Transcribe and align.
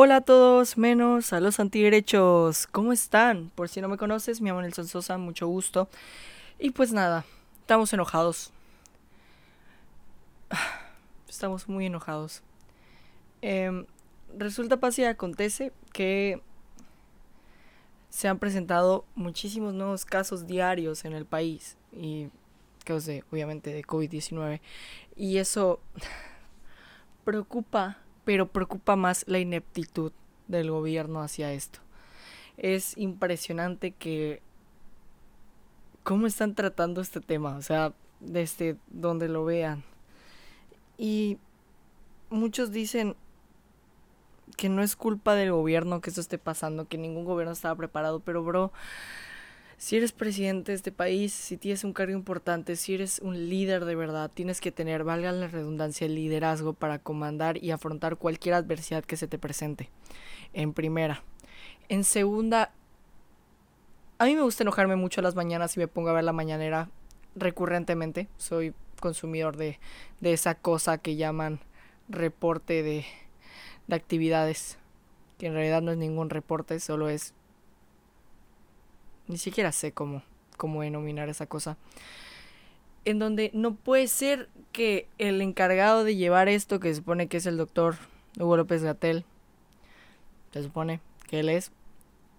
Hola 0.00 0.18
a 0.18 0.20
todos, 0.20 0.78
menos 0.78 1.32
a 1.32 1.40
los 1.40 1.58
antiderechos. 1.58 2.68
¿Cómo 2.68 2.92
están? 2.92 3.50
Por 3.56 3.68
si 3.68 3.80
no 3.80 3.88
me 3.88 3.96
conoces, 3.96 4.40
me 4.40 4.48
llamo 4.48 4.62
Nelson 4.62 4.86
Sosa, 4.86 5.18
mucho 5.18 5.48
gusto. 5.48 5.88
Y 6.56 6.70
pues 6.70 6.92
nada, 6.92 7.24
estamos 7.62 7.92
enojados. 7.92 8.52
Estamos 11.28 11.68
muy 11.68 11.86
enojados. 11.86 12.42
Em, 13.42 13.86
resulta, 14.36 14.76
pasa 14.76 15.02
y 15.02 15.04
acontece 15.06 15.72
que 15.92 16.40
se 18.08 18.28
han 18.28 18.38
presentado 18.38 19.04
muchísimos 19.16 19.74
nuevos 19.74 20.04
casos 20.04 20.46
diarios 20.46 21.04
en 21.06 21.12
el 21.12 21.26
país. 21.26 21.76
Y 21.92 22.28
casos 22.84 23.06
de, 23.06 23.24
obviamente, 23.32 23.72
de 23.72 23.82
COVID-19. 23.82 24.60
Y 25.16 25.38
eso 25.38 25.80
preocupa 27.24 27.98
pero 28.28 28.46
preocupa 28.46 28.94
más 28.94 29.24
la 29.26 29.38
ineptitud 29.38 30.12
del 30.48 30.70
gobierno 30.70 31.22
hacia 31.22 31.54
esto. 31.54 31.78
Es 32.58 32.94
impresionante 32.98 33.92
que 33.92 34.42
cómo 36.02 36.26
están 36.26 36.54
tratando 36.54 37.00
este 37.00 37.22
tema, 37.22 37.56
o 37.56 37.62
sea, 37.62 37.94
desde 38.20 38.76
donde 38.88 39.28
lo 39.28 39.46
vean. 39.46 39.82
Y 40.98 41.38
muchos 42.28 42.70
dicen 42.70 43.16
que 44.58 44.68
no 44.68 44.82
es 44.82 44.94
culpa 44.94 45.34
del 45.34 45.52
gobierno 45.52 46.02
que 46.02 46.10
esto 46.10 46.20
esté 46.20 46.36
pasando, 46.36 46.86
que 46.86 46.98
ningún 46.98 47.24
gobierno 47.24 47.54
estaba 47.54 47.76
preparado, 47.76 48.20
pero 48.20 48.44
bro, 48.44 48.72
si 49.78 49.96
eres 49.96 50.10
presidente 50.10 50.72
de 50.72 50.76
este 50.76 50.90
país, 50.90 51.32
si 51.32 51.56
tienes 51.56 51.84
un 51.84 51.92
cargo 51.92 52.12
importante, 52.12 52.74
si 52.74 52.94
eres 52.94 53.20
un 53.20 53.48
líder 53.48 53.84
de 53.84 53.94
verdad, 53.94 54.28
tienes 54.32 54.60
que 54.60 54.72
tener, 54.72 55.04
valga 55.04 55.30
la 55.30 55.46
redundancia, 55.46 56.04
el 56.04 56.16
liderazgo 56.16 56.72
para 56.72 56.98
comandar 56.98 57.62
y 57.62 57.70
afrontar 57.70 58.16
cualquier 58.16 58.56
adversidad 58.56 59.04
que 59.04 59.16
se 59.16 59.28
te 59.28 59.38
presente. 59.38 59.88
En 60.52 60.72
primera. 60.72 61.22
En 61.88 62.02
segunda, 62.02 62.72
a 64.18 64.24
mí 64.24 64.34
me 64.34 64.42
gusta 64.42 64.64
enojarme 64.64 64.96
mucho 64.96 65.20
a 65.20 65.24
las 65.24 65.36
mañanas 65.36 65.76
y 65.76 65.80
me 65.80 65.86
pongo 65.86 66.08
a 66.08 66.14
ver 66.14 66.24
la 66.24 66.32
mañanera 66.32 66.90
recurrentemente. 67.36 68.26
Soy 68.36 68.74
consumidor 68.98 69.56
de, 69.56 69.78
de 70.20 70.32
esa 70.32 70.56
cosa 70.56 70.98
que 70.98 71.14
llaman 71.14 71.60
reporte 72.08 72.82
de, 72.82 73.06
de 73.86 73.94
actividades, 73.94 74.76
que 75.38 75.46
en 75.46 75.52
realidad 75.52 75.82
no 75.82 75.92
es 75.92 75.98
ningún 75.98 76.30
reporte, 76.30 76.80
solo 76.80 77.08
es 77.08 77.32
ni 79.28 79.38
siquiera 79.38 79.72
sé 79.72 79.92
cómo, 79.92 80.22
cómo 80.56 80.82
denominar 80.82 81.28
esa 81.28 81.46
cosa, 81.46 81.76
en 83.04 83.18
donde 83.18 83.50
no 83.54 83.74
puede 83.74 84.08
ser 84.08 84.48
que 84.72 85.06
el 85.18 85.40
encargado 85.40 86.04
de 86.04 86.16
llevar 86.16 86.48
esto, 86.48 86.80
que 86.80 86.88
se 86.88 86.96
supone 86.96 87.28
que 87.28 87.38
es 87.38 87.46
el 87.46 87.56
doctor 87.56 87.96
Hugo 88.38 88.56
López 88.56 88.82
Gatel, 88.82 89.24
se 90.52 90.62
supone 90.62 91.00
que 91.28 91.40
él 91.40 91.48
es, 91.48 91.72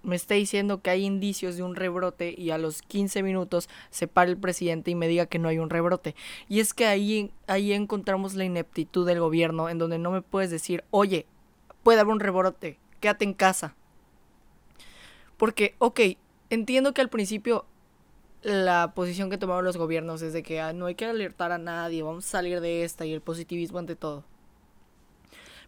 me 0.03 0.15
esté 0.15 0.35
diciendo 0.35 0.81
que 0.81 0.89
hay 0.89 1.05
indicios 1.05 1.57
de 1.57 1.63
un 1.63 1.75
rebrote 1.75 2.33
y 2.37 2.51
a 2.51 2.57
los 2.57 2.81
15 2.81 3.23
minutos 3.23 3.69
se 3.89 4.07
para 4.07 4.29
el 4.29 4.37
presidente 4.37 4.91
y 4.91 4.95
me 4.95 5.07
diga 5.07 5.25
que 5.25 5.39
no 5.39 5.49
hay 5.49 5.59
un 5.59 5.69
rebrote. 5.69 6.15
Y 6.47 6.59
es 6.59 6.73
que 6.73 6.85
ahí, 6.85 7.31
ahí 7.47 7.73
encontramos 7.73 8.35
la 8.35 8.45
ineptitud 8.45 9.05
del 9.05 9.19
gobierno, 9.19 9.69
en 9.69 9.77
donde 9.77 9.99
no 9.99 10.11
me 10.11 10.21
puedes 10.21 10.51
decir, 10.51 10.83
oye, 10.91 11.25
puede 11.83 11.99
haber 11.99 12.13
un 12.13 12.19
rebrote, 12.19 12.77
quédate 12.99 13.25
en 13.25 13.33
casa. 13.33 13.75
Porque, 15.37 15.75
ok, 15.79 15.99
entiendo 16.49 16.93
que 16.93 17.01
al 17.01 17.09
principio 17.09 17.65
la 18.41 18.93
posición 18.95 19.29
que 19.29 19.37
tomaron 19.37 19.65
los 19.65 19.77
gobiernos 19.77 20.21
es 20.21 20.33
de 20.33 20.43
que 20.43 20.61
ah, 20.61 20.73
no 20.73 20.85
hay 20.85 20.95
que 20.95 21.05
alertar 21.05 21.51
a 21.51 21.57
nadie, 21.57 22.03
vamos 22.03 22.25
a 22.25 22.29
salir 22.29 22.61
de 22.61 22.83
esta 22.83 23.05
y 23.05 23.13
el 23.13 23.21
positivismo 23.21 23.79
ante 23.79 23.95
todo. 23.95 24.23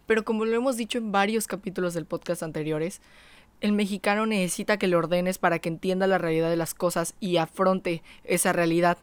Pero 0.08 0.24
como 0.24 0.46
lo 0.46 0.56
hemos 0.56 0.78
dicho 0.78 0.98
en 0.98 1.12
varios 1.12 1.48
capítulos 1.48 1.94
del 1.94 2.06
podcast 2.06 2.44
anteriores, 2.44 3.02
el 3.60 3.74
mexicano 3.74 4.26
necesita 4.26 4.78
que 4.78 4.88
le 4.88 4.96
ordenes 4.96 5.38
para 5.38 5.60
que 5.60 5.70
entienda 5.70 6.08
la 6.08 6.18
realidad 6.18 6.50
de 6.50 6.56
las 6.56 6.74
cosas 6.74 7.14
y 7.20 7.38
afronte 7.38 8.02
esa 8.24 8.54
realidad. 8.54 8.98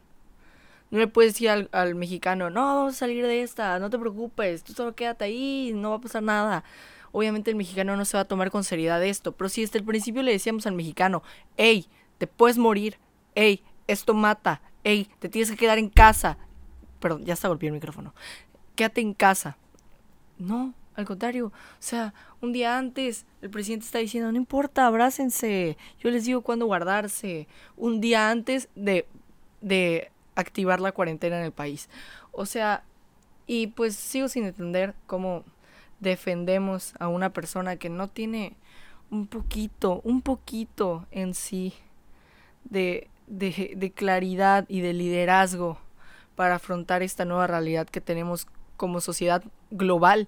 No 0.91 0.97
le 0.97 1.07
puedes 1.07 1.33
decir 1.33 1.49
al, 1.49 1.69
al, 1.71 1.93
mexicano, 1.93 2.49
no, 2.49 2.61
vamos 2.61 2.95
a 2.95 2.97
salir 2.97 3.25
de 3.25 3.43
esta, 3.43 3.77
no 3.77 3.91
te 3.91 3.99
preocupes, 3.99 4.63
tú 4.63 4.73
solo 4.73 4.95
quédate 4.95 5.25
ahí, 5.25 5.71
no 5.75 5.91
va 5.91 5.97
a 5.97 6.01
pasar 6.01 6.23
nada 6.23 6.63
obviamente 7.11 7.51
el 7.51 7.57
mexicano 7.57 7.95
no 7.95 8.05
se 8.05 8.17
va 8.17 8.21
a 8.21 8.27
tomar 8.27 8.51
con 8.51 8.63
seriedad 8.63 9.03
esto. 9.03 9.31
Pero 9.33 9.49
si 9.49 9.61
desde 9.61 9.79
el 9.79 9.85
principio 9.85 10.23
le 10.23 10.31
decíamos 10.31 10.65
al 10.67 10.73
mexicano, 10.73 11.23
hey, 11.57 11.87
te 12.17 12.27
puedes 12.27 12.57
morir, 12.57 12.97
hey, 13.35 13.63
esto 13.87 14.13
mata, 14.13 14.61
hey, 14.83 15.09
te 15.19 15.29
tienes 15.29 15.49
que 15.51 15.57
quedar 15.57 15.77
en 15.77 15.89
casa. 15.89 16.37
Perdón, 16.99 17.25
ya 17.25 17.33
está 17.33 17.47
golpeando 17.47 17.75
el 17.75 17.81
micrófono. 17.81 18.13
Quédate 18.75 19.01
en 19.01 19.13
casa. 19.13 19.57
No, 20.37 20.73
al 20.95 21.05
contrario, 21.05 21.47
o 21.47 21.51
sea, 21.79 22.13
un 22.41 22.51
día 22.51 22.77
antes 22.77 23.25
el 23.41 23.49
presidente 23.49 23.85
está 23.85 23.99
diciendo, 23.99 24.31
no 24.31 24.37
importa, 24.37 24.85
abrácense, 24.85 25.77
yo 25.99 26.09
les 26.09 26.25
digo 26.25 26.41
cuándo 26.41 26.65
guardarse. 26.65 27.47
Un 27.77 28.01
día 28.01 28.29
antes 28.29 28.69
de, 28.75 29.07
de 29.61 30.11
activar 30.35 30.81
la 30.81 30.91
cuarentena 30.91 31.39
en 31.39 31.45
el 31.45 31.51
país. 31.51 31.89
O 32.31 32.45
sea, 32.45 32.83
y 33.47 33.67
pues 33.67 33.95
sigo 33.95 34.27
sin 34.27 34.45
entender 34.45 34.93
cómo 35.07 35.43
defendemos 35.99 36.93
a 36.99 37.07
una 37.07 37.31
persona 37.31 37.75
que 37.75 37.89
no 37.89 38.07
tiene 38.07 38.55
un 39.11 39.27
poquito, 39.27 40.01
un 40.03 40.21
poquito 40.21 41.05
en 41.11 41.33
sí 41.33 41.73
de, 42.63 43.07
de, 43.27 43.73
de, 43.75 43.91
claridad 43.91 44.65
y 44.67 44.81
de 44.81 44.93
liderazgo 44.93 45.79
para 46.35 46.55
afrontar 46.55 47.03
esta 47.03 47.25
nueva 47.25 47.47
realidad 47.47 47.87
que 47.87 48.01
tenemos 48.01 48.47
como 48.77 49.01
sociedad 49.01 49.43
global. 49.71 50.27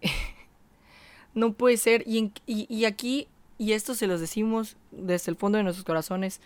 no 1.34 1.52
puede 1.52 1.76
ser, 1.76 2.02
y, 2.06 2.32
y, 2.46 2.66
y 2.74 2.84
aquí, 2.86 3.28
y 3.58 3.72
esto 3.72 3.94
se 3.94 4.06
los 4.06 4.20
decimos 4.20 4.76
desde 4.90 5.30
el 5.30 5.36
fondo 5.36 5.58
de 5.58 5.64
nuestros 5.64 5.84
corazones, 5.84 6.40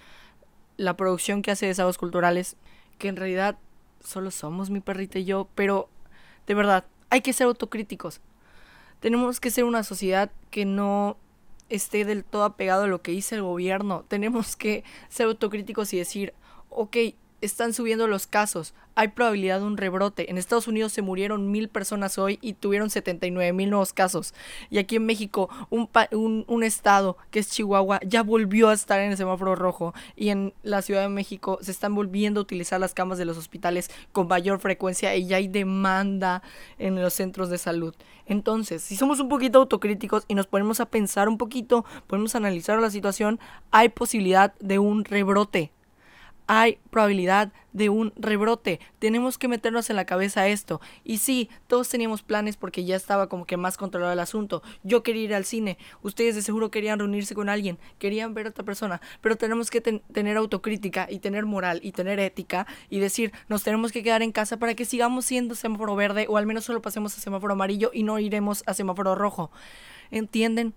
la 0.76 0.96
producción 0.96 1.42
que 1.42 1.50
hace 1.50 1.66
de 1.66 1.74
sábados 1.74 1.98
culturales, 1.98 2.56
que 2.98 3.08
en 3.08 3.16
realidad 3.16 3.56
solo 4.00 4.30
somos 4.30 4.70
mi 4.70 4.80
perrita 4.80 5.18
y 5.18 5.24
yo, 5.24 5.48
pero 5.54 5.88
de 6.46 6.54
verdad, 6.54 6.84
hay 7.10 7.20
que 7.20 7.32
ser 7.32 7.46
autocríticos. 7.46 8.20
Tenemos 9.00 9.40
que 9.40 9.50
ser 9.50 9.64
una 9.64 9.82
sociedad 9.84 10.30
que 10.50 10.64
no 10.64 11.16
esté 11.68 12.04
del 12.04 12.24
todo 12.24 12.44
apegado 12.44 12.84
a 12.84 12.88
lo 12.88 13.02
que 13.02 13.12
dice 13.12 13.34
el 13.34 13.42
gobierno. 13.42 14.04
Tenemos 14.08 14.56
que 14.56 14.84
ser 15.08 15.26
autocríticos 15.26 15.92
y 15.92 15.98
decir, 15.98 16.34
ok, 16.70 16.96
están 17.40 17.72
subiendo 17.72 18.08
los 18.08 18.26
casos, 18.26 18.74
hay 18.94 19.08
probabilidad 19.08 19.60
de 19.60 19.66
un 19.66 19.76
rebrote. 19.76 20.28
En 20.28 20.38
Estados 20.38 20.66
Unidos 20.66 20.92
se 20.92 21.02
murieron 21.02 21.52
mil 21.52 21.68
personas 21.68 22.18
hoy 22.18 22.38
y 22.42 22.54
tuvieron 22.54 22.90
79 22.90 23.52
mil 23.52 23.70
nuevos 23.70 23.92
casos. 23.92 24.34
Y 24.70 24.78
aquí 24.78 24.96
en 24.96 25.06
México, 25.06 25.48
un, 25.70 25.88
un, 26.10 26.44
un, 26.48 26.62
estado 26.64 27.16
que 27.30 27.38
es 27.38 27.48
Chihuahua 27.48 28.00
ya 28.04 28.24
volvió 28.24 28.70
a 28.70 28.74
estar 28.74 28.98
en 28.98 29.12
el 29.12 29.16
semáforo 29.16 29.54
rojo. 29.54 29.94
Y 30.16 30.30
en 30.30 30.52
la 30.64 30.82
Ciudad 30.82 31.02
de 31.02 31.10
México 31.10 31.58
se 31.62 31.70
están 31.70 31.94
volviendo 31.94 32.40
a 32.40 32.42
utilizar 32.42 32.80
las 32.80 32.92
camas 32.92 33.18
de 33.18 33.24
los 33.24 33.38
hospitales 33.38 33.88
con 34.10 34.26
mayor 34.26 34.58
frecuencia 34.58 35.14
y 35.14 35.26
ya 35.26 35.36
hay 35.36 35.46
demanda 35.46 36.42
en 36.78 37.00
los 37.00 37.14
centros 37.14 37.50
de 37.50 37.58
salud. 37.58 37.94
Entonces, 38.26 38.82
si 38.82 38.96
somos 38.96 39.20
un 39.20 39.28
poquito 39.28 39.60
autocríticos 39.60 40.24
y 40.26 40.34
nos 40.34 40.48
ponemos 40.48 40.80
a 40.80 40.86
pensar 40.86 41.28
un 41.28 41.38
poquito, 41.38 41.84
podemos 42.08 42.34
analizar 42.34 42.80
la 42.80 42.90
situación, 42.90 43.38
hay 43.70 43.90
posibilidad 43.90 44.54
de 44.58 44.78
un 44.78 45.04
rebrote 45.04 45.72
hay 46.48 46.78
probabilidad 46.90 47.52
de 47.74 47.90
un 47.90 48.12
rebrote. 48.16 48.80
Tenemos 48.98 49.36
que 49.36 49.48
meternos 49.48 49.90
en 49.90 49.96
la 49.96 50.06
cabeza 50.06 50.48
esto. 50.48 50.80
Y 51.04 51.18
sí, 51.18 51.50
todos 51.68 51.88
teníamos 51.90 52.22
planes 52.22 52.56
porque 52.56 52.84
ya 52.84 52.96
estaba 52.96 53.28
como 53.28 53.44
que 53.44 53.58
más 53.58 53.76
controlado 53.76 54.12
el 54.12 54.18
asunto. 54.18 54.62
Yo 54.82 55.02
quería 55.02 55.22
ir 55.22 55.34
al 55.34 55.44
cine, 55.44 55.76
ustedes 56.02 56.34
de 56.34 56.42
seguro 56.42 56.70
querían 56.70 56.98
reunirse 56.98 57.34
con 57.34 57.50
alguien, 57.50 57.78
querían 57.98 58.32
ver 58.32 58.46
a 58.46 58.50
otra 58.50 58.64
persona, 58.64 59.00
pero 59.20 59.36
tenemos 59.36 59.70
que 59.70 59.82
ten 59.82 60.00
tener 60.12 60.38
autocrítica 60.38 61.06
y 61.10 61.18
tener 61.18 61.44
moral 61.44 61.80
y 61.82 61.92
tener 61.92 62.18
ética 62.18 62.66
y 62.88 62.98
decir, 62.98 63.32
nos 63.48 63.62
tenemos 63.62 63.92
que 63.92 64.02
quedar 64.02 64.22
en 64.22 64.32
casa 64.32 64.56
para 64.56 64.74
que 64.74 64.86
sigamos 64.86 65.26
siendo 65.26 65.54
semáforo 65.54 65.94
verde 65.96 66.26
o 66.28 66.38
al 66.38 66.46
menos 66.46 66.64
solo 66.64 66.80
pasemos 66.80 67.16
a 67.16 67.20
semáforo 67.20 67.52
amarillo 67.52 67.90
y 67.92 68.02
no 68.02 68.18
iremos 68.18 68.64
a 68.66 68.72
semáforo 68.72 69.14
rojo. 69.14 69.50
¿Entienden? 70.10 70.72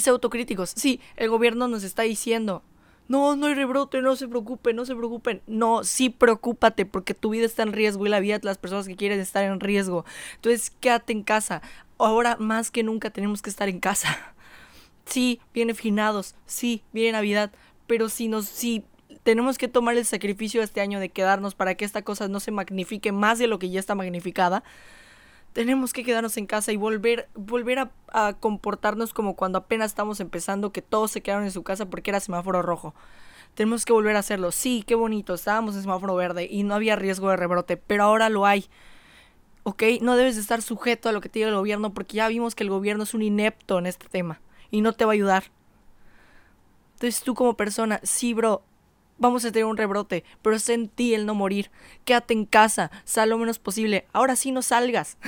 Ser 0.00 0.12
autocríticos. 0.12 0.72
Sí, 0.74 1.00
el 1.16 1.28
gobierno 1.28 1.68
nos 1.68 1.84
está 1.84 2.02
diciendo, 2.02 2.62
no, 3.08 3.36
no 3.36 3.46
hay 3.46 3.54
rebrote, 3.54 4.00
no 4.00 4.16
se 4.16 4.28
preocupen, 4.28 4.76
no 4.76 4.84
se 4.84 4.94
preocupen. 4.94 5.42
No, 5.46 5.84
sí 5.84 6.10
preocúpate 6.10 6.86
porque 6.86 7.14
tu 7.14 7.30
vida 7.30 7.44
está 7.44 7.62
en 7.62 7.72
riesgo 7.72 8.06
y 8.06 8.08
la 8.08 8.20
vida 8.20 8.38
de 8.38 8.46
las 8.46 8.58
personas 8.58 8.88
que 8.88 8.96
quieren 8.96 9.20
estar 9.20 9.44
en 9.44 9.60
riesgo. 9.60 10.04
Entonces, 10.36 10.70
quédate 10.80 11.12
en 11.12 11.22
casa. 11.22 11.62
Ahora 11.98 12.36
más 12.38 12.70
que 12.70 12.82
nunca 12.82 13.10
tenemos 13.10 13.42
que 13.42 13.50
estar 13.50 13.68
en 13.68 13.80
casa. 13.80 14.34
Sí, 15.04 15.40
viene 15.52 15.74
finados, 15.74 16.36
sí, 16.46 16.84
viene 16.92 17.12
Navidad, 17.12 17.50
pero 17.88 18.08
si 18.08 18.28
nos 18.28 18.46
si 18.46 18.84
tenemos 19.22 19.58
que 19.58 19.68
tomar 19.68 19.96
el 19.96 20.04
sacrificio 20.04 20.62
este 20.62 20.80
año 20.80 21.00
de 21.00 21.08
quedarnos 21.08 21.54
para 21.54 21.74
que 21.74 21.84
esta 21.84 22.02
cosa 22.02 22.28
no 22.28 22.40
se 22.40 22.50
magnifique 22.50 23.12
más 23.12 23.38
de 23.38 23.46
lo 23.46 23.58
que 23.58 23.70
ya 23.70 23.80
está 23.80 23.94
magnificada, 23.94 24.62
tenemos 25.52 25.92
que 25.92 26.04
quedarnos 26.04 26.36
en 26.36 26.46
casa 26.46 26.72
y 26.72 26.76
volver, 26.76 27.28
volver 27.34 27.90
a, 28.08 28.32
comportarnos 28.34 29.12
como 29.12 29.36
cuando 29.36 29.58
apenas 29.58 29.90
estamos 29.90 30.20
empezando, 30.20 30.72
que 30.72 30.82
todos 30.82 31.10
se 31.10 31.20
quedaron 31.20 31.44
en 31.44 31.50
su 31.52 31.62
casa 31.62 31.88
porque 31.88 32.10
era 32.10 32.20
semáforo 32.20 32.62
rojo. 32.62 32.94
Tenemos 33.54 33.84
que 33.84 33.92
volver 33.92 34.16
a 34.16 34.20
hacerlo. 34.20 34.50
Sí, 34.50 34.82
qué 34.86 34.94
bonito, 34.94 35.34
estábamos 35.34 35.74
en 35.74 35.82
semáforo 35.82 36.14
verde 36.14 36.48
y 36.50 36.62
no 36.62 36.74
había 36.74 36.96
riesgo 36.96 37.28
de 37.30 37.36
rebrote, 37.36 37.76
pero 37.76 38.04
ahora 38.04 38.28
lo 38.28 38.46
hay. 38.46 38.66
¿ok? 39.64 39.82
No 40.00 40.16
debes 40.16 40.34
de 40.36 40.40
estar 40.40 40.62
sujeto 40.62 41.08
a 41.08 41.12
lo 41.12 41.20
que 41.20 41.28
te 41.28 41.38
diga 41.38 41.48
el 41.48 41.54
gobierno 41.54 41.92
porque 41.92 42.16
ya 42.16 42.28
vimos 42.28 42.54
que 42.54 42.64
el 42.64 42.70
gobierno 42.70 43.04
es 43.04 43.14
un 43.14 43.22
inepto 43.22 43.78
en 43.78 43.86
este 43.86 44.08
tema 44.08 44.40
y 44.70 44.80
no 44.80 44.92
te 44.92 45.04
va 45.04 45.12
a 45.12 45.14
ayudar. 45.14 45.44
Entonces 46.94 47.22
tú 47.22 47.34
como 47.34 47.56
persona, 47.56 48.00
sí, 48.02 48.34
bro, 48.34 48.62
vamos 49.22 49.44
a 49.44 49.52
tener 49.52 49.66
un 49.66 49.76
rebrote, 49.76 50.24
pero 50.42 50.56
es 50.56 50.68
en 50.68 50.88
ti 50.88 51.14
el 51.14 51.24
no 51.26 51.34
morir. 51.34 51.70
Quédate 52.04 52.34
en 52.34 52.44
casa, 52.44 52.90
sal 53.04 53.30
lo 53.30 53.38
menos 53.38 53.58
posible. 53.58 54.04
Ahora 54.12 54.36
sí 54.36 54.50
no 54.50 54.60
salgas. 54.60 55.16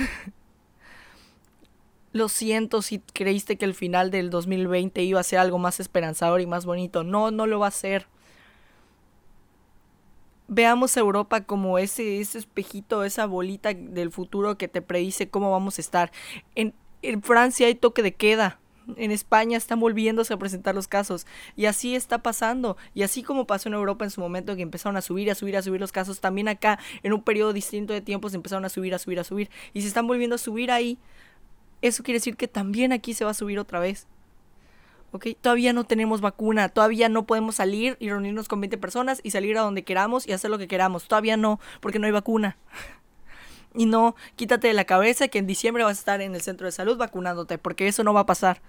Lo 2.11 2.29
siento 2.29 2.81
si 2.81 2.99
creíste 2.99 3.57
que 3.57 3.65
el 3.65 3.73
final 3.73 4.09
del 4.09 4.29
2020 4.29 5.03
iba 5.03 5.19
a 5.19 5.23
ser 5.23 5.39
algo 5.39 5.57
más 5.57 5.81
esperanzador 5.81 6.39
y 6.39 6.45
más 6.45 6.65
bonito. 6.65 7.03
No, 7.03 7.29
no 7.29 7.45
lo 7.45 7.59
va 7.59 7.67
a 7.67 7.71
ser. 7.71 8.07
Veamos 10.47 10.95
a 10.95 11.01
Europa 11.01 11.41
como 11.41 11.77
ese, 11.77 12.21
ese 12.21 12.37
espejito, 12.37 13.03
esa 13.03 13.25
bolita 13.25 13.73
del 13.73 14.11
futuro 14.11 14.57
que 14.57 14.69
te 14.69 14.81
predice 14.81 15.29
cómo 15.29 15.51
vamos 15.51 15.77
a 15.77 15.81
estar. 15.81 16.13
En, 16.55 16.73
en 17.01 17.21
Francia 17.21 17.67
hay 17.67 17.75
toque 17.75 18.01
de 18.01 18.13
queda. 18.13 18.59
En 18.97 19.11
España 19.11 19.57
están 19.57 19.79
volviéndose 19.79 20.33
a 20.33 20.37
presentar 20.37 20.75
los 20.75 20.87
casos. 20.87 21.25
Y 21.55 21.65
así 21.65 21.95
está 21.95 22.19
pasando. 22.19 22.77
Y 22.93 23.03
así 23.03 23.23
como 23.23 23.47
pasó 23.47 23.69
en 23.69 23.75
Europa 23.75 24.05
en 24.05 24.11
su 24.11 24.21
momento 24.21 24.55
que 24.55 24.61
empezaron 24.61 24.97
a 24.97 25.01
subir, 25.01 25.31
a 25.31 25.35
subir, 25.35 25.57
a 25.57 25.61
subir 25.61 25.79
los 25.81 25.91
casos, 25.91 26.19
también 26.19 26.47
acá 26.47 26.79
en 27.03 27.13
un 27.13 27.23
periodo 27.23 27.53
distinto 27.53 27.93
de 27.93 28.01
tiempo 28.01 28.29
se 28.29 28.35
empezaron 28.35 28.65
a 28.65 28.69
subir, 28.69 28.93
a 28.93 28.99
subir, 28.99 29.19
a 29.19 29.23
subir. 29.23 29.49
Y 29.73 29.81
se 29.81 29.87
están 29.87 30.07
volviendo 30.07 30.35
a 30.35 30.39
subir 30.39 30.71
ahí 30.71 30.99
eso 31.87 32.03
quiere 32.03 32.17
decir 32.17 32.35
que 32.35 32.47
también 32.47 32.91
aquí 32.93 33.13
se 33.13 33.25
va 33.25 33.31
a 33.31 33.35
subir 33.35 33.59
otra 33.59 33.79
vez. 33.79 34.07
¿Ok? 35.11 35.27
Todavía 35.39 35.71
no 35.71 35.85
tenemos 35.85 36.19
vacuna, 36.19 36.69
todavía 36.69 37.07
no 37.09 37.25
podemos 37.25 37.55
salir 37.55 37.95
y 37.99 38.09
reunirnos 38.09 38.47
con 38.47 38.59
20 38.59 38.77
personas 38.77 39.21
y 39.23 39.31
salir 39.31 39.57
a 39.57 39.61
donde 39.61 39.83
queramos 39.83 40.27
y 40.27 40.33
hacer 40.33 40.51
lo 40.51 40.57
que 40.57 40.67
queramos. 40.67 41.07
Todavía 41.07 41.37
no, 41.37 41.59
porque 41.79 41.99
no 41.99 42.05
hay 42.05 42.11
vacuna. 42.11 42.57
y 43.75 43.85
no, 43.85 44.15
quítate 44.35 44.67
de 44.67 44.73
la 44.73 44.85
cabeza 44.85 45.27
que 45.27 45.39
en 45.39 45.47
diciembre 45.47 45.83
vas 45.83 45.97
a 45.97 45.99
estar 45.99 46.21
en 46.21 46.35
el 46.35 46.41
centro 46.41 46.65
de 46.65 46.71
salud 46.71 46.97
vacunándote, 46.97 47.57
porque 47.57 47.87
eso 47.87 48.03
no 48.03 48.13
va 48.13 48.21
a 48.21 48.25
pasar. 48.25 48.61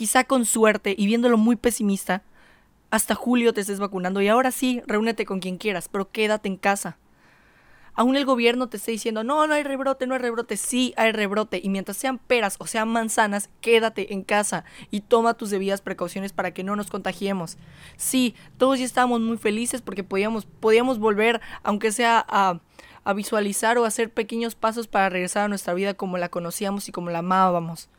Quizá 0.00 0.24
con 0.24 0.46
suerte 0.46 0.94
y 0.96 1.04
viéndolo 1.04 1.36
muy 1.36 1.56
pesimista, 1.56 2.22
hasta 2.90 3.14
julio 3.14 3.52
te 3.52 3.60
estés 3.60 3.80
vacunando 3.80 4.22
y 4.22 4.28
ahora 4.28 4.50
sí, 4.50 4.80
reúnete 4.86 5.26
con 5.26 5.40
quien 5.40 5.58
quieras, 5.58 5.90
pero 5.90 6.10
quédate 6.10 6.48
en 6.48 6.56
casa 6.56 6.96
aún 7.94 8.16
el 8.16 8.24
gobierno 8.24 8.66
te 8.70 8.78
esté 8.78 8.92
diciendo, 8.92 9.24
no, 9.24 9.46
no 9.46 9.52
hay 9.52 9.62
rebrote, 9.62 10.06
no 10.06 10.14
hay 10.14 10.20
rebrote, 10.20 10.56
sí 10.56 10.94
hay 10.96 11.12
rebrote. 11.12 11.60
Y 11.62 11.68
mientras 11.68 11.98
sean 11.98 12.16
peras 12.16 12.56
o 12.58 12.66
sean 12.66 12.88
manzanas, 12.88 13.50
quédate 13.60 14.14
en 14.14 14.22
casa 14.22 14.64
y 14.90 15.02
toma 15.02 15.34
tus 15.34 15.50
debidas 15.50 15.82
precauciones 15.82 16.32
para 16.32 16.54
que 16.54 16.64
no 16.64 16.76
nos 16.76 16.88
contagiemos. 16.88 17.58
Sí, 17.98 18.34
todos 18.56 18.78
ya 18.78 18.86
estábamos 18.86 19.20
muy 19.20 19.36
felices 19.36 19.82
porque 19.82 20.02
podíamos, 20.02 20.46
podíamos 20.46 20.98
volver, 20.98 21.42
aunque 21.62 21.92
sea 21.92 22.24
a, 22.26 22.60
a 23.04 23.12
visualizar 23.12 23.76
o 23.76 23.84
hacer 23.84 24.10
pequeños 24.10 24.54
pasos 24.54 24.86
para 24.86 25.10
regresar 25.10 25.44
a 25.44 25.48
nuestra 25.48 25.74
vida 25.74 25.92
como 25.92 26.16
la 26.16 26.30
conocíamos 26.30 26.88
y 26.88 26.92
como 26.92 27.10
la 27.10 27.18
amábamos. 27.18 27.90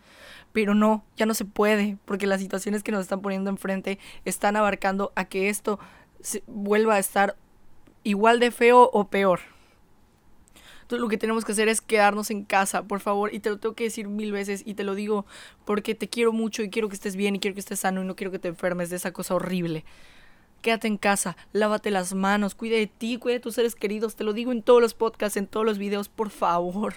Pero 0.53 0.75
no, 0.75 1.03
ya 1.15 1.25
no 1.25 1.33
se 1.33 1.45
puede, 1.45 1.97
porque 2.05 2.27
las 2.27 2.41
situaciones 2.41 2.83
que 2.83 2.91
nos 2.91 3.01
están 3.01 3.21
poniendo 3.21 3.49
enfrente 3.49 3.99
están 4.25 4.55
abarcando 4.55 5.11
a 5.15 5.25
que 5.25 5.49
esto 5.49 5.79
se 6.19 6.43
vuelva 6.47 6.95
a 6.95 6.99
estar 6.99 7.35
igual 8.03 8.39
de 8.39 8.51
feo 8.51 8.89
o 8.91 9.07
peor 9.07 9.39
lo 10.99 11.07
que 11.07 11.17
tenemos 11.17 11.45
que 11.45 11.51
hacer 11.51 11.67
es 11.67 11.81
quedarnos 11.81 12.31
en 12.31 12.43
casa, 12.43 12.83
por 12.83 12.99
favor. 12.99 13.33
Y 13.33 13.39
te 13.39 13.49
lo 13.49 13.59
tengo 13.59 13.75
que 13.75 13.85
decir 13.85 14.07
mil 14.07 14.31
veces 14.31 14.63
y 14.65 14.73
te 14.73 14.83
lo 14.83 14.95
digo 14.95 15.25
porque 15.65 15.95
te 15.95 16.07
quiero 16.07 16.31
mucho 16.33 16.63
y 16.63 16.69
quiero 16.69 16.89
que 16.89 16.95
estés 16.95 17.15
bien 17.15 17.35
y 17.35 17.39
quiero 17.39 17.53
que 17.53 17.59
estés 17.59 17.79
sano 17.79 18.01
y 18.01 18.05
no 18.05 18.15
quiero 18.15 18.31
que 18.31 18.39
te 18.39 18.47
enfermes 18.47 18.89
de 18.89 18.97
esa 18.97 19.11
cosa 19.11 19.35
horrible. 19.35 19.85
Quédate 20.61 20.87
en 20.87 20.97
casa, 20.97 21.37
lávate 21.53 21.89
las 21.89 22.13
manos, 22.13 22.53
cuida 22.53 22.77
de 22.77 22.87
ti, 22.87 23.17
cuida 23.17 23.35
de 23.35 23.39
tus 23.39 23.55
seres 23.55 23.75
queridos. 23.75 24.15
Te 24.15 24.23
lo 24.23 24.33
digo 24.33 24.51
en 24.51 24.61
todos 24.61 24.81
los 24.81 24.93
podcasts, 24.93 25.37
en 25.37 25.47
todos 25.47 25.65
los 25.65 25.77
videos, 25.77 26.09
por 26.09 26.29
favor 26.29 26.95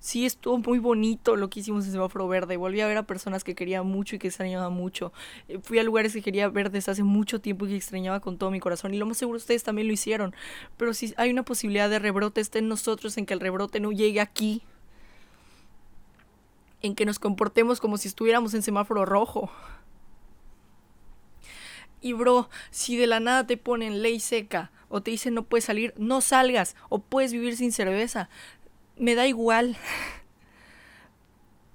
sí 0.00 0.26
estuvo 0.26 0.58
muy 0.58 0.78
bonito 0.78 1.36
lo 1.36 1.50
que 1.50 1.60
hicimos 1.60 1.86
en 1.86 1.92
Semáforo 1.92 2.28
Verde. 2.28 2.56
Volví 2.56 2.80
a 2.80 2.86
ver 2.86 2.96
a 2.98 3.02
personas 3.04 3.44
que 3.44 3.54
quería 3.54 3.82
mucho 3.82 4.16
y 4.16 4.18
que 4.18 4.28
extrañaba 4.28 4.70
mucho. 4.70 5.12
Eh, 5.48 5.58
fui 5.62 5.78
a 5.78 5.82
lugares 5.82 6.12
que 6.12 6.22
quería 6.22 6.48
ver 6.48 6.70
desde 6.70 6.92
hace 6.92 7.02
mucho 7.02 7.40
tiempo 7.40 7.66
y 7.66 7.70
que 7.70 7.76
extrañaba 7.76 8.20
con 8.20 8.38
todo 8.38 8.50
mi 8.50 8.60
corazón. 8.60 8.94
Y 8.94 8.98
lo 8.98 9.06
más 9.06 9.18
seguro 9.18 9.38
ustedes 9.38 9.64
también 9.64 9.86
lo 9.86 9.92
hicieron. 9.92 10.34
Pero 10.76 10.94
si 10.94 11.14
hay 11.16 11.30
una 11.30 11.42
posibilidad 11.42 11.90
de 11.90 11.98
rebrote, 11.98 12.40
está 12.40 12.58
en 12.58 12.68
nosotros, 12.68 13.16
en 13.18 13.26
que 13.26 13.34
el 13.34 13.40
rebrote 13.40 13.80
no 13.80 13.92
llegue 13.92 14.20
aquí. 14.20 14.62
En 16.80 16.94
que 16.94 17.04
nos 17.04 17.18
comportemos 17.18 17.80
como 17.80 17.98
si 17.98 18.08
estuviéramos 18.08 18.54
en 18.54 18.62
semáforo 18.62 19.04
rojo. 19.04 19.50
Y 22.00 22.12
bro, 22.12 22.48
si 22.70 22.96
de 22.96 23.08
la 23.08 23.18
nada 23.18 23.46
te 23.46 23.56
ponen 23.56 24.02
ley 24.02 24.20
seca 24.20 24.70
o 24.88 25.02
te 25.02 25.10
dicen 25.10 25.34
no 25.34 25.42
puedes 25.42 25.64
salir, 25.64 25.92
no 25.96 26.20
salgas 26.20 26.76
o 26.88 27.00
puedes 27.00 27.32
vivir 27.32 27.56
sin 27.56 27.72
cerveza 27.72 28.28
me 28.98 29.14
da 29.14 29.26
igual. 29.26 29.76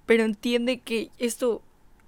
Pero 0.06 0.24
entiende 0.24 0.80
que 0.80 1.12
esto, 1.18 1.62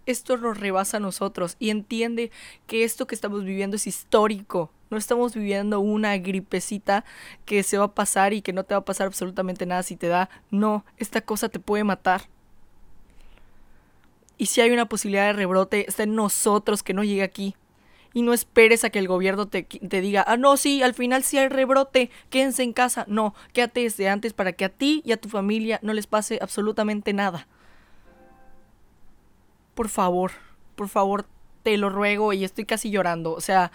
esto 0.06 0.38
nos 0.38 0.60
rebasa 0.60 0.98
a 0.98 1.00
nosotros 1.00 1.56
y 1.60 1.70
entiende 1.70 2.32
que 2.68 2.84
esto 2.84 3.08
que 3.08 3.16
estamos 3.16 3.44
viviendo 3.44 3.78
es 3.78 3.88
histórico. 3.88 4.72
No 4.90 4.98
estamos 4.98 5.34
viviendo 5.34 5.80
una 5.80 6.18
gripecita 6.18 7.06
que 7.46 7.64
se 7.64 7.78
va 7.78 7.86
a 7.86 7.96
pasar 7.96 8.34
y 8.34 8.42
que 8.42 8.54
no 8.54 8.64
te 8.64 8.76
va 8.76 8.80
a 8.80 8.86
pasar 8.86 9.08
absolutamente 9.08 9.66
nada 9.66 9.84
si 9.84 9.96
te 9.96 10.08
da. 10.08 10.30
No, 10.52 10.86
esta 10.98 11.22
cosa 11.22 11.50
te 11.50 11.60
puede 11.60 11.84
matar. 11.84 12.30
Y 14.38 14.48
si 14.48 14.62
hay 14.62 14.72
una 14.72 14.88
posibilidad 14.88 15.28
de 15.28 15.34
rebrote, 15.34 15.86
está 15.88 16.04
en 16.04 16.16
nosotros 16.16 16.84
que 16.84 16.94
no 16.94 17.04
llegue 17.04 17.24
aquí 17.24 17.56
y 18.16 18.22
no 18.22 18.32
esperes 18.32 18.86
a 18.86 18.90
que 18.90 19.00
el 19.00 19.10
gobierno 19.10 19.50
te, 19.50 19.68
diga, 19.82 20.24
ah, 20.26 20.38
no, 20.38 20.56
sí, 20.56 20.82
al 20.82 20.94
final 20.94 21.22
sí 21.26 21.38
hay 21.38 21.50
rebrote, 21.50 22.10
quédense 22.30 22.64
en 22.64 22.72
casa. 22.72 23.04
No, 23.10 23.36
quédate 23.52 23.82
desde 23.82 24.08
antes 24.08 24.32
para 24.32 24.54
que 24.54 24.64
a 24.64 24.70
ti 24.70 25.02
y 25.04 25.12
a 25.12 25.18
tu 25.18 25.28
familia 25.28 25.82
no 25.84 25.92
les 25.92 26.08
pase 26.08 26.40
absolutamente 26.42 27.12
nada. 27.12 27.46
Por 29.74 29.90
favor, 29.90 30.32
por 30.78 30.88
favor, 30.88 31.26
te 31.62 31.76
lo 31.76 31.90
ruego 31.90 32.32
y 32.32 32.46
estoy 32.46 32.64
casi 32.64 32.90
llorando. 32.90 33.34
O 33.34 33.42
sea, 33.42 33.74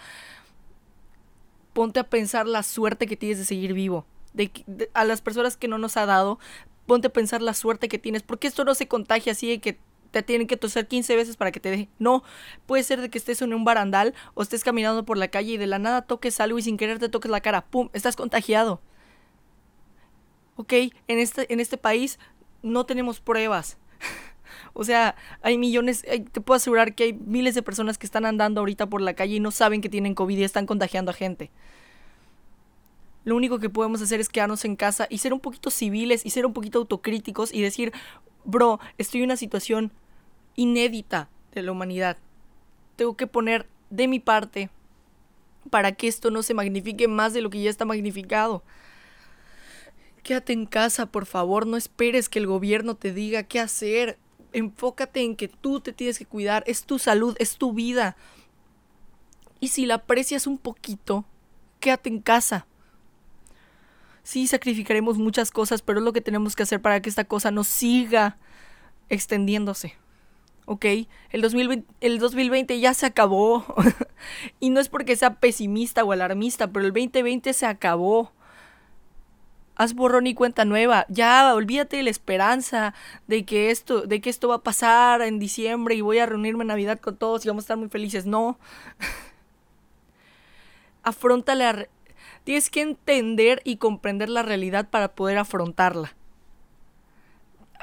ponte 1.73 1.99
a 1.99 2.09
pensar 2.09 2.47
la 2.47 2.63
suerte 2.63 3.05
que 3.05 3.17
tienes 3.17 3.37
de 3.37 3.45
seguir 3.45 3.73
vivo. 3.73 4.07
De, 4.33 4.49
a 4.95 5.05
las 5.05 5.21
personas 5.21 5.55
que 5.55 5.67
no 5.67 5.77
nos 5.77 5.97
ha 5.97 6.07
dado, 6.07 6.39
ponte 6.87 7.09
a 7.09 7.13
pensar 7.13 7.43
la 7.43 7.53
suerte 7.53 7.87
que 7.87 7.99
tienes. 7.99 8.23
Porque 8.23 8.47
esto 8.47 8.65
no 8.65 8.73
se 8.73 8.87
contagia 8.87 9.33
así 9.33 9.49
de 9.49 9.59
que 9.59 9.77
te 10.11 10.21
tienen 10.21 10.47
que 10.47 10.57
toser 10.57 10.87
15 10.87 11.15
veces 11.15 11.37
para 11.37 11.51
que 11.51 11.59
te 11.59 11.69
deje. 11.69 11.89
No, 11.99 12.23
puede 12.65 12.83
ser 12.83 13.01
de 13.01 13.09
que 13.09 13.17
estés 13.17 13.41
en 13.41 13.53
un 13.53 13.63
barandal 13.63 14.13
o 14.33 14.41
estés 14.41 14.63
caminando 14.63 15.05
por 15.05 15.17
la 15.17 15.29
calle 15.29 15.53
y 15.53 15.57
de 15.57 15.67
la 15.67 15.79
nada 15.79 16.03
toques 16.03 16.39
algo 16.39 16.59
y 16.59 16.61
sin 16.61 16.77
querer 16.77 16.99
te 16.99 17.09
toques 17.09 17.31
la 17.31 17.41
cara. 17.41 17.65
¡Pum! 17.65 17.89
Estás 17.93 18.15
contagiado. 18.15 18.81
¿Ok? 20.55 20.73
En 21.07 21.19
este, 21.19 21.51
en 21.51 21.59
este 21.59 21.77
país 21.77 22.19
no 22.61 22.85
tenemos 22.85 23.19
pruebas. 23.19 23.77
o 24.73 24.83
sea, 24.83 25.15
hay 25.41 25.57
millones, 25.57 26.03
te 26.03 26.41
puedo 26.41 26.57
asegurar 26.57 26.93
que 26.93 27.05
hay 27.05 27.13
miles 27.13 27.55
de 27.55 27.63
personas 27.63 27.97
que 27.97 28.05
están 28.05 28.25
andando 28.25 28.59
ahorita 28.61 28.87
por 28.87 29.01
la 29.01 29.13
calle 29.13 29.35
y 29.35 29.39
no 29.39 29.51
saben 29.51 29.81
que 29.81 29.89
tienen 29.89 30.13
COVID 30.13 30.37
y 30.37 30.43
están 30.43 30.65
contagiando 30.65 31.11
a 31.11 31.13
gente. 31.13 31.51
Lo 33.23 33.35
único 33.35 33.59
que 33.59 33.69
podemos 33.69 34.01
hacer 34.01 34.19
es 34.19 34.29
quedarnos 34.29 34.65
en 34.65 34.75
casa 34.75 35.07
y 35.09 35.19
ser 35.19 35.31
un 35.33 35.39
poquito 35.39 35.69
civiles 35.69 36.25
y 36.25 36.31
ser 36.31 36.45
un 36.45 36.53
poquito 36.53 36.79
autocríticos 36.79 37.53
y 37.53 37.61
decir, 37.61 37.93
bro, 38.43 38.79
estoy 38.97 39.21
en 39.21 39.25
una 39.25 39.37
situación 39.37 39.91
inédita 40.55 41.29
de 41.53 41.61
la 41.63 41.71
humanidad. 41.71 42.17
Tengo 42.95 43.15
que 43.15 43.27
poner 43.27 43.67
de 43.89 44.07
mi 44.07 44.19
parte 44.19 44.69
para 45.69 45.91
que 45.91 46.07
esto 46.07 46.31
no 46.31 46.43
se 46.43 46.53
magnifique 46.53 47.07
más 47.07 47.33
de 47.33 47.41
lo 47.41 47.49
que 47.49 47.61
ya 47.61 47.69
está 47.69 47.85
magnificado. 47.85 48.63
Quédate 50.23 50.53
en 50.53 50.65
casa, 50.65 51.07
por 51.07 51.25
favor, 51.25 51.65
no 51.65 51.77
esperes 51.77 52.29
que 52.29 52.39
el 52.39 52.47
gobierno 52.47 52.95
te 52.95 53.11
diga 53.13 53.43
qué 53.43 53.59
hacer. 53.59 54.17
Enfócate 54.53 55.21
en 55.21 55.35
que 55.35 55.47
tú 55.47 55.79
te 55.79 55.93
tienes 55.93 56.19
que 56.19 56.25
cuidar, 56.25 56.63
es 56.67 56.83
tu 56.83 56.99
salud, 56.99 57.35
es 57.39 57.57
tu 57.57 57.73
vida. 57.73 58.15
Y 59.59 59.69
si 59.69 59.85
la 59.85 59.95
aprecias 59.95 60.47
un 60.47 60.57
poquito, 60.57 61.25
quédate 61.79 62.09
en 62.09 62.19
casa. 62.19 62.67
Sí, 64.23 64.45
sacrificaremos 64.45 65.17
muchas 65.17 65.51
cosas, 65.51 65.81
pero 65.81 65.99
es 65.99 66.05
lo 66.05 66.13
que 66.13 66.21
tenemos 66.21 66.55
que 66.55 66.63
hacer 66.63 66.81
para 66.81 67.01
que 67.01 67.09
esta 67.09 67.23
cosa 67.25 67.49
no 67.49 67.63
siga 67.63 68.37
extendiéndose. 69.09 69.95
¿Ok? 70.71 70.85
El 71.31 71.41
2020, 71.41 71.93
el 71.99 72.19
2020 72.19 72.79
ya 72.79 72.93
se 72.93 73.05
acabó. 73.05 73.65
y 74.61 74.69
no 74.69 74.79
es 74.79 74.87
porque 74.87 75.17
sea 75.17 75.35
pesimista 75.35 76.05
o 76.05 76.13
alarmista, 76.13 76.71
pero 76.71 76.85
el 76.85 76.93
2020 76.93 77.51
se 77.51 77.65
acabó. 77.65 78.31
Haz 79.75 79.93
borrón 79.93 80.27
y 80.27 80.33
cuenta 80.33 80.63
nueva. 80.63 81.05
Ya, 81.09 81.53
olvídate 81.53 81.97
de 81.97 82.03
la 82.03 82.09
esperanza 82.09 82.93
de 83.27 83.43
que 83.43 83.69
esto, 83.69 84.03
de 84.03 84.21
que 84.21 84.29
esto 84.29 84.47
va 84.47 84.55
a 84.55 84.63
pasar 84.63 85.21
en 85.23 85.39
diciembre 85.39 85.95
y 85.95 86.01
voy 86.01 86.19
a 86.19 86.25
reunirme 86.25 86.63
en 86.63 86.69
Navidad 86.69 87.01
con 87.01 87.17
todos 87.17 87.43
y 87.43 87.49
vamos 87.49 87.63
a 87.63 87.65
estar 87.65 87.77
muy 87.77 87.89
felices. 87.89 88.25
No. 88.25 88.57
Afronta 91.03 91.53
la, 91.53 91.89
Tienes 92.45 92.69
que 92.69 92.81
entender 92.81 93.61
y 93.65 93.75
comprender 93.75 94.29
la 94.29 94.41
realidad 94.41 94.89
para 94.89 95.15
poder 95.15 95.37
afrontarla. 95.37 96.15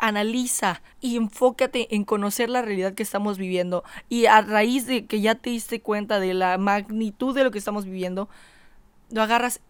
Analiza 0.00 0.82
y 1.00 1.16
enfócate 1.16 1.94
en 1.94 2.04
conocer 2.04 2.48
la 2.48 2.62
realidad 2.62 2.94
que 2.94 3.02
estamos 3.02 3.38
viviendo. 3.38 3.84
Y 4.08 4.26
a 4.26 4.40
raíz 4.40 4.86
de 4.86 5.06
que 5.06 5.20
ya 5.20 5.34
te 5.34 5.50
diste 5.50 5.80
cuenta 5.80 6.20
de 6.20 6.34
la 6.34 6.58
magnitud 6.58 7.34
de 7.34 7.44
lo 7.44 7.50
que 7.50 7.58
estamos 7.58 7.84
viviendo, 7.84 8.28
lo 9.10 9.22
agarras 9.22 9.60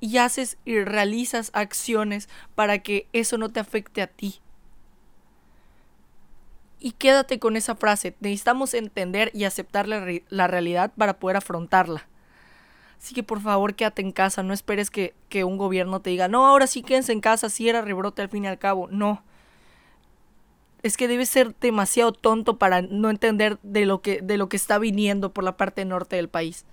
y 0.00 0.18
haces 0.18 0.58
y 0.64 0.80
realizas 0.80 1.50
acciones 1.54 2.28
para 2.54 2.78
que 2.78 3.08
eso 3.12 3.38
no 3.38 3.50
te 3.50 3.60
afecte 3.60 4.02
a 4.02 4.06
ti. 4.06 4.40
Y 6.78 6.92
quédate 6.92 7.38
con 7.38 7.56
esa 7.56 7.74
frase. 7.74 8.14
Necesitamos 8.20 8.74
entender 8.74 9.30
y 9.34 9.44
aceptar 9.44 9.88
la, 9.88 10.06
la 10.28 10.46
realidad 10.46 10.92
para 10.96 11.18
poder 11.18 11.38
afrontarla. 11.38 12.06
Así 12.98 13.14
que 13.14 13.22
por 13.22 13.40
favor 13.40 13.74
quédate 13.74 14.02
en 14.02 14.12
casa, 14.12 14.42
no 14.42 14.52
esperes 14.52 14.90
que, 14.90 15.14
que, 15.28 15.44
un 15.44 15.58
gobierno 15.58 16.00
te 16.00 16.10
diga, 16.10 16.28
no, 16.28 16.46
ahora 16.46 16.66
sí 16.66 16.82
quédense 16.82 17.12
en 17.12 17.20
casa, 17.20 17.50
si 17.50 17.68
era 17.68 17.82
rebrote 17.82 18.22
al 18.22 18.28
fin 18.28 18.44
y 18.44 18.48
al 18.48 18.58
cabo. 18.58 18.88
No. 18.90 19.22
Es 20.86 20.96
que 20.96 21.08
debes 21.08 21.28
ser 21.28 21.52
demasiado 21.58 22.12
tonto 22.12 22.58
para 22.58 22.80
no 22.80 23.10
entender 23.10 23.58
de 23.64 23.86
lo 23.86 24.02
que, 24.02 24.22
de 24.22 24.36
lo 24.36 24.48
que 24.48 24.56
está 24.56 24.78
viniendo 24.78 25.32
por 25.32 25.42
la 25.42 25.56
parte 25.56 25.84
norte 25.84 26.14
del 26.14 26.28
país. 26.28 26.64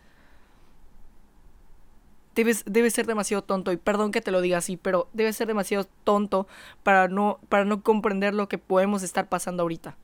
Debes, 2.35 2.63
debes 2.67 2.93
ser 2.93 3.07
demasiado 3.07 3.43
tonto, 3.43 3.71
y 3.71 3.77
perdón 3.77 4.11
que 4.11 4.21
te 4.21 4.29
lo 4.29 4.41
diga 4.41 4.59
así, 4.59 4.77
pero 4.77 5.09
debes 5.13 5.35
ser 5.35 5.47
demasiado 5.47 5.87
tonto 6.03 6.45
para 6.83 7.07
no, 7.07 7.39
para 7.49 7.65
no 7.65 7.81
comprender 7.81 8.35
lo 8.35 8.47
que 8.47 8.59
podemos 8.59 9.01
estar 9.01 9.29
pasando 9.29 9.63
ahorita. 9.63 9.97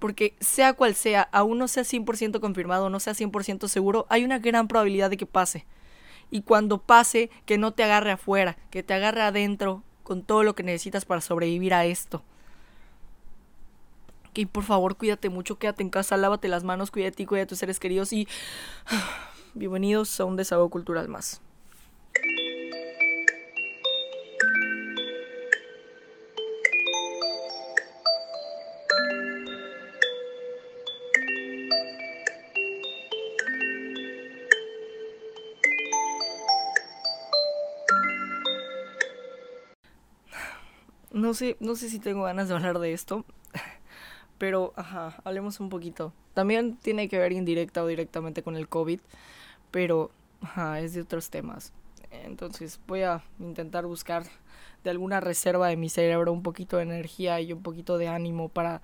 Porque 0.00 0.34
sea 0.40 0.72
cual 0.72 0.96
sea, 0.96 1.28
aún 1.30 1.58
no 1.58 1.68
sea 1.68 1.84
100% 1.84 2.40
confirmado, 2.40 2.90
no 2.90 2.98
sea 2.98 3.12
100% 3.12 3.68
seguro, 3.68 4.04
hay 4.08 4.24
una 4.24 4.40
gran 4.40 4.66
probabilidad 4.66 5.10
de 5.10 5.16
que 5.16 5.26
pase. 5.26 5.64
Y 6.32 6.42
cuando 6.42 6.78
pase, 6.82 7.30
que 7.44 7.56
no 7.56 7.72
te 7.72 7.84
agarre 7.84 8.10
afuera, 8.10 8.56
que 8.70 8.82
te 8.82 8.94
agarre 8.94 9.22
adentro 9.22 9.84
con 10.06 10.22
todo 10.22 10.44
lo 10.44 10.54
que 10.54 10.62
necesitas 10.62 11.04
para 11.04 11.20
sobrevivir 11.20 11.74
a 11.74 11.84
esto. 11.84 12.22
Que 14.32 14.46
por 14.46 14.62
favor 14.62 14.96
cuídate 14.96 15.30
mucho, 15.30 15.58
quédate 15.58 15.82
en 15.82 15.90
casa, 15.90 16.16
lávate 16.16 16.46
las 16.46 16.62
manos, 16.62 16.92
cuídate 16.92 17.24
y 17.24 17.26
cuídate 17.26 17.42
a 17.42 17.48
tus 17.48 17.58
seres 17.58 17.80
queridos 17.80 18.12
y 18.12 18.28
bienvenidos 19.54 20.20
a 20.20 20.24
un 20.24 20.36
desahogo 20.36 20.70
cultural 20.70 21.08
más. 21.08 21.40
No 41.26 41.34
sé, 41.34 41.56
no 41.58 41.74
sé 41.74 41.90
si 41.90 41.98
tengo 41.98 42.22
ganas 42.22 42.46
de 42.46 42.54
hablar 42.54 42.78
de 42.78 42.92
esto, 42.92 43.24
pero 44.38 44.72
ajá, 44.76 45.20
hablemos 45.24 45.58
un 45.58 45.70
poquito. 45.70 46.12
También 46.34 46.76
tiene 46.76 47.08
que 47.08 47.18
ver 47.18 47.32
indirecta 47.32 47.82
o 47.82 47.88
directamente 47.88 48.44
con 48.44 48.54
el 48.54 48.68
COVID, 48.68 49.00
pero 49.72 50.12
ajá, 50.40 50.78
es 50.78 50.94
de 50.94 51.00
otros 51.00 51.28
temas. 51.28 51.72
Entonces 52.12 52.78
voy 52.86 53.02
a 53.02 53.24
intentar 53.40 53.86
buscar 53.86 54.22
de 54.84 54.90
alguna 54.90 55.18
reserva 55.18 55.66
de 55.66 55.76
mi 55.76 55.88
cerebro 55.88 56.32
un 56.32 56.44
poquito 56.44 56.76
de 56.76 56.84
energía 56.84 57.40
y 57.40 57.52
un 57.52 57.64
poquito 57.64 57.98
de 57.98 58.06
ánimo 58.06 58.48
para 58.48 58.80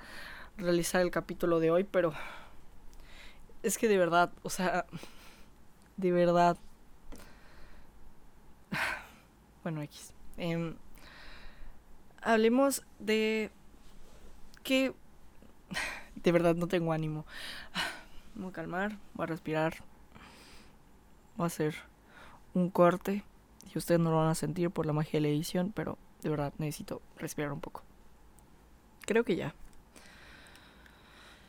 realizar 0.56 1.00
el 1.00 1.12
capítulo 1.12 1.60
de 1.60 1.70
hoy, 1.70 1.84
pero 1.84 2.12
es 3.62 3.78
que 3.78 3.86
de 3.86 3.98
verdad, 3.98 4.32
o 4.42 4.50
sea, 4.50 4.84
de 5.96 6.10
verdad. 6.10 6.56
Bueno, 9.62 9.80
X. 9.82 10.12
Eh, 10.38 10.74
hablemos 12.22 12.82
de 12.98 13.50
que 14.62 14.94
de 16.16 16.32
verdad 16.32 16.54
no 16.54 16.68
tengo 16.68 16.92
ánimo. 16.92 17.26
Voy 18.34 18.48
a 18.48 18.52
calmar, 18.52 18.96
voy 19.12 19.24
a 19.24 19.26
respirar. 19.26 19.84
Voy 21.36 21.44
a 21.44 21.46
hacer 21.48 21.74
un 22.54 22.70
corte 22.70 23.24
y 23.74 23.76
ustedes 23.76 24.00
no 24.00 24.10
lo 24.10 24.16
van 24.16 24.28
a 24.28 24.34
sentir 24.34 24.70
por 24.70 24.86
la 24.86 24.94
magia 24.94 25.18
de 25.18 25.20
la 25.20 25.28
edición, 25.28 25.70
pero 25.74 25.98
de 26.22 26.30
verdad 26.30 26.54
necesito 26.56 27.02
respirar 27.18 27.52
un 27.52 27.60
poco. 27.60 27.82
Creo 29.02 29.22
que 29.22 29.36
ya. 29.36 29.54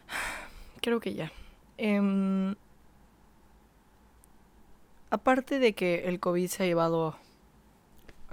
Creo 0.82 1.00
que 1.00 1.14
ya. 1.14 1.32
Eh, 1.78 2.56
aparte 5.10 5.60
de 5.60 5.74
que 5.74 6.10
el 6.10 6.20
COVID 6.20 6.48
se 6.48 6.64
ha 6.64 6.66
llevado 6.66 7.16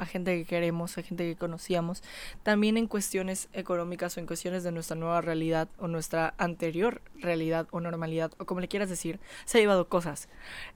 a 0.01 0.07
gente 0.07 0.37
que 0.37 0.45
queremos, 0.45 0.97
a 0.99 1.03
gente 1.03 1.25
que 1.25 1.37
conocíamos, 1.37 2.03
también 2.43 2.77
en 2.77 2.87
cuestiones 2.87 3.49
económicas 3.53 4.17
o 4.17 4.21
en 4.21 4.27
cuestiones 4.27 4.65
de 4.65 4.73
nuestra 4.73 4.97
nueva 4.97 5.21
realidad 5.21 5.69
o 5.79 5.89
nuestra 5.89 6.35
anterior 6.39 7.03
realidad 7.17 7.69
o 7.71 7.81
normalidad 7.81 8.33
o 8.39 8.47
como 8.47 8.61
le 8.61 8.69
quieras 8.69 8.89
decir, 8.89 9.21
se 9.45 9.59
ha 9.59 9.61
llevado 9.61 9.89
cosas. 9.89 10.29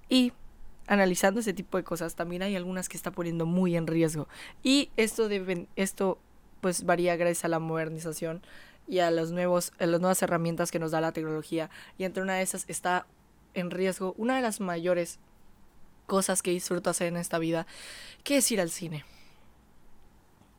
Y 0.08 0.32
analizando 0.86 1.40
ese 1.40 1.54
tipo 1.54 1.78
de 1.78 1.84
cosas, 1.84 2.14
también 2.14 2.42
hay 2.42 2.54
algunas 2.54 2.88
que 2.88 2.96
está 2.96 3.10
poniendo 3.10 3.46
muy 3.46 3.76
en 3.76 3.86
riesgo. 3.86 4.28
Y 4.62 4.90
esto 4.96 5.28
debe, 5.28 5.66
esto 5.76 6.18
pues 6.60 6.84
varía 6.84 7.16
gracias 7.16 7.46
a 7.46 7.48
la 7.48 7.58
modernización 7.58 8.42
y 8.86 8.98
a 8.98 9.10
los 9.10 9.32
nuevos, 9.32 9.72
a 9.78 9.86
las 9.86 10.00
nuevas 10.00 10.22
herramientas 10.22 10.70
que 10.70 10.78
nos 10.78 10.90
da 10.90 11.00
la 11.00 11.12
tecnología. 11.12 11.70
Y 11.98 12.04
entre 12.04 12.22
una 12.22 12.34
de 12.34 12.42
esas 12.42 12.64
está 12.68 13.06
en 13.54 13.70
riesgo 13.70 14.14
una 14.18 14.36
de 14.36 14.42
las 14.42 14.60
mayores 14.60 15.18
cosas 16.06 16.42
que 16.42 16.50
disfruto 16.50 16.90
hacer 16.90 17.08
en 17.08 17.16
esta 17.16 17.38
vida, 17.38 17.66
que 18.22 18.38
es 18.38 18.50
ir 18.50 18.60
al 18.60 18.70
cine. 18.70 19.04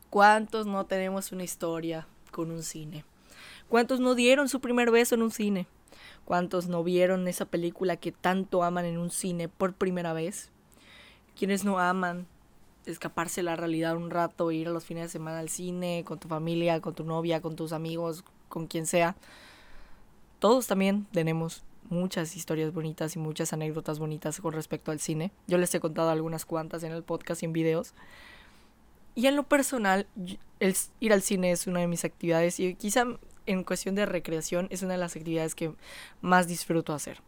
¿Cuántos 0.09 0.65
no 0.65 0.85
tenemos 0.85 1.31
una 1.31 1.43
historia 1.43 2.07
con 2.31 2.51
un 2.51 2.63
cine? 2.63 3.03
¿Cuántos 3.67 3.99
no 3.99 4.15
dieron 4.15 4.47
su 4.47 4.61
primer 4.61 4.91
beso 4.91 5.15
en 5.15 5.21
un 5.23 5.31
cine? 5.31 5.67
¿Cuántos 6.23 6.67
no 6.67 6.83
vieron 6.83 7.27
esa 7.27 7.45
película 7.45 7.97
que 7.97 8.11
tanto 8.11 8.63
aman 8.63 8.85
en 8.85 8.97
un 8.97 9.11
cine 9.11 9.49
por 9.49 9.73
primera 9.73 10.13
vez? 10.13 10.51
¿Quiénes 11.37 11.65
no 11.65 11.79
aman 11.79 12.27
escaparse 12.85 13.41
de 13.41 13.45
la 13.45 13.55
realidad 13.55 13.97
un 13.97 14.09
rato, 14.09 14.51
ir 14.51 14.67
a 14.67 14.71
los 14.71 14.85
fines 14.85 15.03
de 15.03 15.09
semana 15.09 15.39
al 15.39 15.49
cine, 15.49 16.03
con 16.05 16.19
tu 16.19 16.27
familia, 16.27 16.79
con 16.81 16.95
tu 16.95 17.03
novia, 17.03 17.41
con 17.41 17.55
tus 17.55 17.73
amigos, 17.73 18.23
con 18.47 18.67
quien 18.67 18.85
sea? 18.85 19.15
Todos 20.39 20.67
también 20.67 21.05
tenemos 21.11 21.63
muchas 21.89 22.35
historias 22.35 22.73
bonitas 22.73 23.15
y 23.15 23.19
muchas 23.19 23.53
anécdotas 23.53 23.99
bonitas 23.99 24.39
con 24.41 24.53
respecto 24.53 24.91
al 24.91 24.99
cine. 24.99 25.31
Yo 25.47 25.57
les 25.57 25.73
he 25.75 25.79
contado 25.79 26.09
algunas 26.09 26.45
cuantas 26.45 26.83
en 26.83 26.91
el 26.91 27.03
podcast 27.03 27.43
y 27.43 27.45
en 27.45 27.53
videos. 27.53 27.93
Y 29.15 29.27
en 29.27 29.35
lo 29.35 29.43
personal, 29.43 30.07
el 30.59 30.75
ir 30.99 31.13
al 31.13 31.21
cine 31.21 31.51
es 31.51 31.67
una 31.67 31.79
de 31.79 31.87
mis 31.87 32.03
actividades 32.03 32.59
y 32.59 32.75
quizá 32.75 33.05
en 33.45 33.63
cuestión 33.63 33.95
de 33.95 34.05
recreación 34.05 34.67
es 34.71 34.81
una 34.81 34.93
de 34.93 34.99
las 34.99 35.15
actividades 35.15 35.55
que 35.55 35.73
más 36.21 36.47
disfruto 36.47 36.93
hacer. 36.93 37.21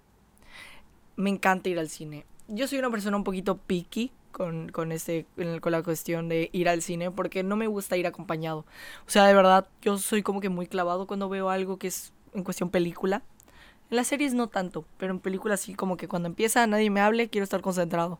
Me 1.15 1.29
encanta 1.29 1.69
ir 1.69 1.79
al 1.79 1.89
cine. 1.89 2.25
Yo 2.47 2.67
soy 2.67 2.79
una 2.79 2.91
persona 2.91 3.17
un 3.17 3.23
poquito 3.23 3.57
picky 3.57 4.11
con, 4.31 4.69
con, 4.69 4.91
este, 4.91 5.25
con 5.61 5.71
la 5.71 5.81
cuestión 5.81 6.29
de 6.29 6.49
ir 6.51 6.69
al 6.69 6.81
cine 6.81 7.09
porque 7.09 7.43
no 7.43 7.55
me 7.55 7.67
gusta 7.67 7.97
ir 7.97 8.05
acompañado. 8.05 8.65
O 9.05 9.09
sea, 9.09 9.25
de 9.25 9.33
verdad, 9.33 9.67
yo 9.81 9.97
soy 9.97 10.23
como 10.23 10.41
que 10.41 10.49
muy 10.49 10.67
clavado 10.67 11.07
cuando 11.07 11.29
veo 11.29 11.49
algo 11.49 11.77
que 11.77 11.87
es 11.87 12.13
en 12.33 12.43
cuestión 12.43 12.69
película. 12.69 13.23
En 13.89 13.97
las 13.97 14.07
series 14.07 14.33
no 14.33 14.47
tanto, 14.47 14.85
pero 14.97 15.13
en 15.13 15.19
películas 15.19 15.61
sí 15.61 15.73
como 15.73 15.97
que 15.97 16.07
cuando 16.07 16.27
empieza 16.27 16.67
nadie 16.67 16.89
me 16.89 16.99
hable, 16.99 17.29
quiero 17.29 17.43
estar 17.43 17.61
concentrado. 17.61 18.19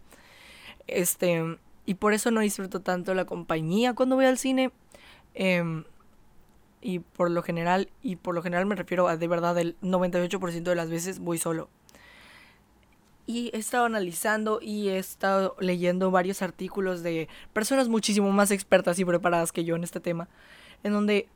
Este, 0.88 1.58
y 1.86 1.96
por 1.96 2.14
eso 2.14 2.32
no 2.32 2.42
disfruto 2.42 2.82
tanto 2.82 3.14
la 3.14 3.26
compañía 3.26 3.94
cuando 3.94 4.16
voy 4.16 4.26
al 4.26 4.38
cine. 4.38 4.72
Em, 5.34 5.84
y 6.82 7.00
por 7.00 7.32
lo 7.32 7.42
general, 7.44 7.90
y 8.02 8.16
por 8.16 8.36
lo 8.36 8.42
general 8.42 8.66
me 8.66 8.76
refiero 8.76 9.08
a 9.08 9.18
de 9.18 9.28
verdad 9.28 9.58
el 9.58 9.76
98% 9.82 10.64
de 10.70 10.76
las 10.76 10.90
veces 10.90 11.20
voy 11.20 11.38
solo. 11.38 11.70
Y 13.26 13.50
he 13.54 13.58
estado 13.58 13.86
analizando 13.86 14.60
y 14.62 14.88
he 14.88 14.98
estado 14.98 15.58
leyendo 15.60 16.12
varios 16.12 16.42
artículos 16.42 17.04
de 17.04 17.28
personas 17.52 17.90
muchísimo 17.90 18.32
más 18.32 18.52
expertas 18.52 19.00
y 19.00 19.06
preparadas 19.06 19.52
que 19.52 19.66
yo 19.66 19.76
en 19.76 19.84
este 19.84 20.00
tema, 20.00 20.30
en 20.84 20.94
donde 20.94 21.28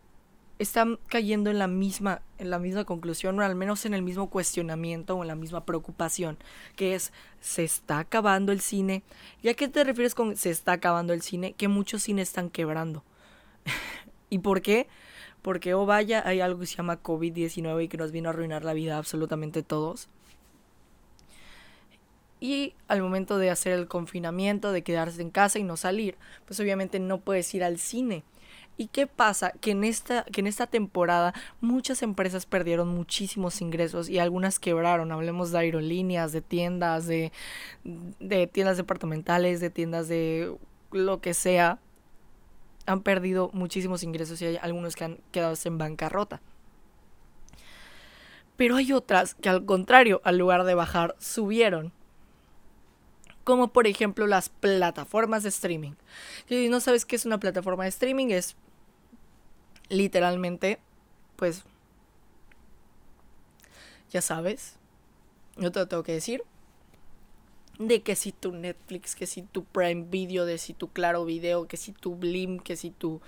están 0.62 1.00
cayendo 1.08 1.50
en 1.50 1.58
la 1.58 1.68
misma 1.68 2.22
en 2.38 2.50
la 2.50 2.60
misma 2.60 2.86
conclusión 2.86 3.40
o 3.40 3.44
al 3.44 3.56
menos 3.56 3.86
en 3.86 3.94
el 3.94 4.02
mismo 4.02 4.30
cuestionamiento 4.30 5.16
o 5.16 5.22
en 5.24 5.28
la 5.28 5.36
misma 5.36 5.66
preocupación, 5.66 6.38
que 6.76 6.96
es 6.96 7.12
se 7.40 7.64
está 7.64 8.00
acabando 8.00 8.52
el 8.52 8.62
cine. 8.62 9.04
¿Y 9.42 9.50
a 9.50 9.54
qué 9.56 9.68
te 9.68 9.84
refieres 9.84 10.16
con 10.16 10.38
se 10.38 10.52
está 10.52 10.74
acabando 10.74 11.14
el 11.14 11.22
cine? 11.22 11.54
Que 11.54 11.68
muchos 11.68 12.04
cines 12.04 12.30
están 12.30 12.50
quebrando. 12.50 13.04
¿Y 14.30 14.40
por 14.40 14.62
qué? 14.62 14.88
Porque, 15.42 15.74
oh 15.74 15.86
vaya, 15.86 16.22
hay 16.26 16.42
algo 16.42 16.60
que 16.60 16.68
se 16.68 16.76
llama 16.76 17.02
COVID-19 17.02 17.84
y 17.84 17.88
que 17.88 17.98
nos 17.98 18.12
vino 18.12 18.30
a 18.30 18.32
arruinar 18.32 18.64
la 18.64 18.74
vida 18.74 18.98
absolutamente 18.98 19.64
todos. 19.64 20.10
Y 22.40 22.76
al 22.88 23.02
momento 23.02 23.38
de 23.38 23.50
hacer 23.50 23.74
el 23.74 23.88
confinamiento, 23.88 24.72
de 24.72 24.84
quedarse 24.84 25.22
en 25.22 25.32
casa 25.32 25.60
y 25.60 25.64
no 25.64 25.78
salir, 25.78 26.18
pues 26.46 26.60
obviamente 26.60 27.00
no 27.00 27.20
puedes 27.20 27.54
ir 27.54 27.64
al 27.64 27.78
cine. 27.80 28.24
¿Y 28.78 28.88
qué 28.88 29.06
pasa? 29.06 29.52
Que 29.62 29.72
en 29.72 29.84
esta, 29.84 30.24
que 30.24 30.42
en 30.42 30.48
esta 30.48 30.66
temporada 30.66 31.34
muchas 31.60 32.02
empresas 32.02 32.46
perdieron 32.46 32.88
muchísimos 32.88 33.62
ingresos 33.62 34.10
y 34.10 34.18
algunas 34.18 34.60
quebraron. 34.60 35.12
Hablemos 35.12 35.52
de 35.52 35.60
aerolíneas, 35.60 36.32
de 36.32 36.42
tiendas, 36.42 37.06
de, 37.06 37.32
de 37.84 38.48
tiendas 38.48 38.78
departamentales, 38.78 39.60
de 39.60 39.70
tiendas 39.70 40.08
de 40.08 40.56
lo 40.92 41.22
que 41.22 41.34
sea. 41.34 41.80
Han 42.88 43.02
perdido 43.02 43.52
muchísimos 43.54 44.04
ingresos 44.04 44.42
y 44.42 44.46
hay 44.46 44.58
algunos 44.58 44.96
que 44.96 45.04
han 45.04 45.20
quedado 45.32 45.54
en 45.64 45.78
bancarrota. 45.78 46.42
Pero 48.58 48.76
hay 48.76 48.94
otras 48.94 49.36
que 49.36 49.50
al 49.50 49.66
contrario, 49.66 50.22
al 50.24 50.38
lugar 50.38 50.64
de 50.64 50.76
bajar, 50.76 51.16
subieron. 51.20 51.92
Como 53.44 53.70
por 53.70 53.88
ejemplo 53.88 54.28
las 54.28 54.50
plataformas 54.50 55.44
de 55.44 55.50
streaming. 55.50 55.94
Si 56.48 56.70
no 56.70 56.80
sabes 56.80 57.06
qué 57.06 57.16
es 57.16 57.26
una 57.26 57.40
plataforma 57.40 57.84
de 57.84 57.90
streaming, 57.90 58.28
es 58.28 58.56
literalmente, 59.90 60.80
pues, 61.36 61.64
ya 64.10 64.22
sabes, 64.22 64.76
yo 65.58 65.72
te 65.72 65.80
lo 65.80 65.88
tengo 65.88 66.04
que 66.04 66.14
decir, 66.14 66.44
de 67.88 68.02
que 68.02 68.16
si 68.16 68.32
tu 68.32 68.52
Netflix, 68.52 69.16
que 69.16 69.26
si 69.26 69.42
tu 69.42 69.64
Prime 69.64 70.06
Video, 70.10 70.46
de 70.46 70.58
si 70.58 70.74
tu 70.74 70.90
Claro 70.90 71.26
Video, 71.26 71.68
que 71.68 71.78
si 71.78 71.92
tu 71.92 72.16
Blim, 72.16 72.60
que 72.60 72.76
si 72.76 72.92
tu 72.92 73.22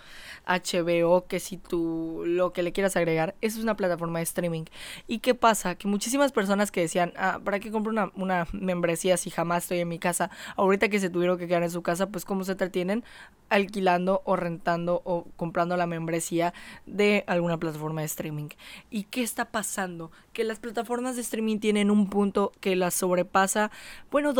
HBO, 0.45 1.25
que 1.27 1.39
si 1.39 1.57
tu 1.57 2.23
lo 2.25 2.53
que 2.53 2.63
le 2.63 2.71
quieras 2.71 2.95
agregar, 2.95 3.35
eso 3.41 3.57
es 3.57 3.63
una 3.63 3.75
plataforma 3.75 4.19
de 4.19 4.23
streaming. 4.23 4.65
¿Y 5.07 5.19
qué 5.19 5.35
pasa? 5.35 5.75
Que 5.75 5.87
muchísimas 5.87 6.31
personas 6.31 6.71
que 6.71 6.81
decían, 6.81 7.13
ah, 7.15 7.39
¿para 7.43 7.59
qué 7.59 7.71
compro 7.71 7.91
una, 7.91 8.11
una 8.15 8.47
membresía 8.51 9.17
si 9.17 9.29
jamás 9.29 9.63
estoy 9.63 9.79
en 9.79 9.87
mi 9.87 9.99
casa? 9.99 10.29
Ahorita 10.55 10.89
que 10.89 10.99
se 10.99 11.09
tuvieron 11.09 11.37
que 11.37 11.47
quedar 11.47 11.63
en 11.63 11.71
su 11.71 11.81
casa, 11.81 12.09
pues 12.09 12.25
cómo 12.25 12.43
se 12.43 12.53
entretienen 12.53 13.03
alquilando 13.49 14.21
o 14.25 14.35
rentando 14.35 15.01
o 15.05 15.25
comprando 15.35 15.77
la 15.77 15.85
membresía 15.87 16.53
de 16.85 17.23
alguna 17.27 17.57
plataforma 17.57 18.01
de 18.01 18.07
streaming. 18.07 18.49
¿Y 18.89 19.03
qué 19.03 19.21
está 19.21 19.45
pasando? 19.45 20.11
Que 20.33 20.43
las 20.43 20.59
plataformas 20.59 21.15
de 21.15 21.21
streaming 21.21 21.59
tienen 21.59 21.91
un 21.91 22.09
punto 22.09 22.51
que 22.59 22.75
las 22.75 22.95
sobrepasa, 22.95 23.71
bueno, 24.11 24.33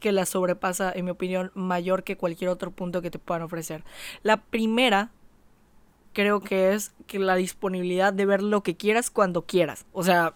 que 0.00 0.12
las 0.12 0.30
sobrepasa, 0.30 0.92
en 0.92 1.04
mi 1.04 1.10
opinión, 1.10 1.52
mayor 1.54 2.02
que 2.02 2.16
cualquier 2.16 2.50
otro 2.50 2.70
punto 2.70 3.02
que 3.02 3.10
te 3.10 3.18
puedan 3.18 3.42
ofrecer. 3.42 3.84
La 4.22 4.38
primera, 4.38 5.10
creo 6.12 6.40
que 6.40 6.72
es 6.72 6.92
que 7.06 7.18
la 7.18 7.36
disponibilidad 7.36 8.12
de 8.12 8.26
ver 8.26 8.42
lo 8.42 8.62
que 8.62 8.76
quieras 8.76 9.10
cuando 9.10 9.42
quieras. 9.42 9.86
O 9.92 10.02
sea, 10.02 10.34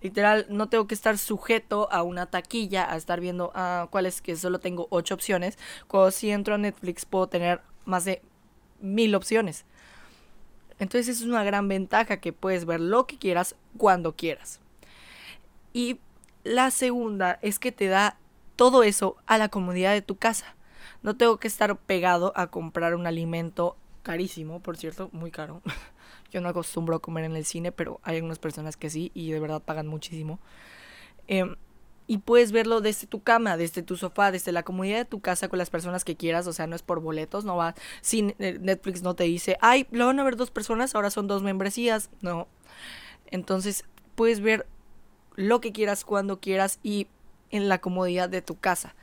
literal, 0.00 0.46
no 0.48 0.68
tengo 0.68 0.86
que 0.86 0.94
estar 0.94 1.18
sujeto 1.18 1.88
a 1.90 2.02
una 2.02 2.26
taquilla, 2.26 2.90
a 2.90 2.96
estar 2.96 3.20
viendo 3.20 3.50
ah, 3.54 3.88
cuáles 3.90 4.22
que 4.22 4.36
solo 4.36 4.60
tengo 4.60 4.86
ocho 4.90 5.14
opciones. 5.14 5.58
Cuando 5.88 6.10
si 6.10 6.30
entro 6.30 6.54
a 6.54 6.58
Netflix 6.58 7.04
puedo 7.04 7.26
tener 7.26 7.60
más 7.84 8.04
de 8.04 8.22
mil 8.80 9.14
opciones. 9.14 9.64
Entonces 10.78 11.08
es 11.08 11.22
una 11.22 11.44
gran 11.44 11.68
ventaja 11.68 12.18
que 12.18 12.32
puedes 12.32 12.64
ver 12.64 12.80
lo 12.80 13.06
que 13.06 13.18
quieras 13.18 13.56
cuando 13.76 14.14
quieras. 14.14 14.60
Y 15.72 16.00
la 16.42 16.70
segunda 16.70 17.38
es 17.42 17.58
que 17.58 17.72
te 17.72 17.86
da 17.86 18.18
todo 18.56 18.82
eso 18.82 19.16
a 19.26 19.38
la 19.38 19.48
comodidad 19.48 19.92
de 19.92 20.02
tu 20.02 20.16
casa. 20.16 20.54
No 21.02 21.16
tengo 21.16 21.38
que 21.38 21.48
estar 21.48 21.76
pegado 21.76 22.32
a 22.36 22.48
comprar 22.48 22.94
un 22.94 23.06
alimento 23.06 23.76
carísimo, 24.02 24.60
por 24.60 24.76
cierto, 24.76 25.10
muy 25.12 25.30
caro. 25.30 25.62
Yo 26.30 26.40
no 26.40 26.48
acostumbro 26.48 26.96
a 26.96 27.00
comer 27.00 27.24
en 27.24 27.36
el 27.36 27.44
cine, 27.44 27.72
pero 27.72 28.00
hay 28.02 28.16
algunas 28.16 28.38
personas 28.38 28.76
que 28.76 28.90
sí 28.90 29.10
y 29.14 29.30
de 29.30 29.40
verdad 29.40 29.62
pagan 29.62 29.86
muchísimo. 29.86 30.38
Em, 31.26 31.56
y 32.06 32.18
puedes 32.18 32.52
verlo 32.52 32.80
desde 32.80 33.06
tu 33.06 33.22
cama, 33.22 33.56
desde 33.56 33.82
tu 33.82 33.96
sofá, 33.96 34.30
desde 34.30 34.52
la 34.52 34.62
comodidad 34.62 34.98
de 34.98 35.04
tu 35.04 35.20
casa 35.20 35.48
con 35.48 35.58
las 35.58 35.70
personas 35.70 36.04
que 36.04 36.16
quieras, 36.16 36.46
o 36.46 36.52
sea, 36.52 36.66
no 36.66 36.76
es 36.76 36.82
por 36.82 37.00
boletos, 37.00 37.44
no 37.44 37.56
va, 37.56 37.74
sin 38.02 38.34
eh, 38.38 38.58
Netflix 38.60 39.02
no 39.02 39.14
te 39.14 39.24
dice, 39.24 39.56
ay, 39.60 39.86
lo 39.90 40.06
van 40.06 40.20
a 40.20 40.24
ver 40.24 40.36
dos 40.36 40.50
personas, 40.50 40.94
ahora 40.94 41.10
son 41.10 41.26
dos 41.26 41.42
membresías, 41.42 42.10
no. 42.20 42.46
Entonces, 43.26 43.84
puedes 44.14 44.40
ver 44.40 44.66
lo 45.34 45.60
que 45.60 45.72
quieras 45.72 46.04
cuando 46.04 46.40
quieras 46.40 46.78
y 46.82 47.08
en 47.54 47.68
la 47.68 47.78
comodidad 47.78 48.28
de 48.28 48.42
tu 48.42 48.58
casa. 48.58 48.94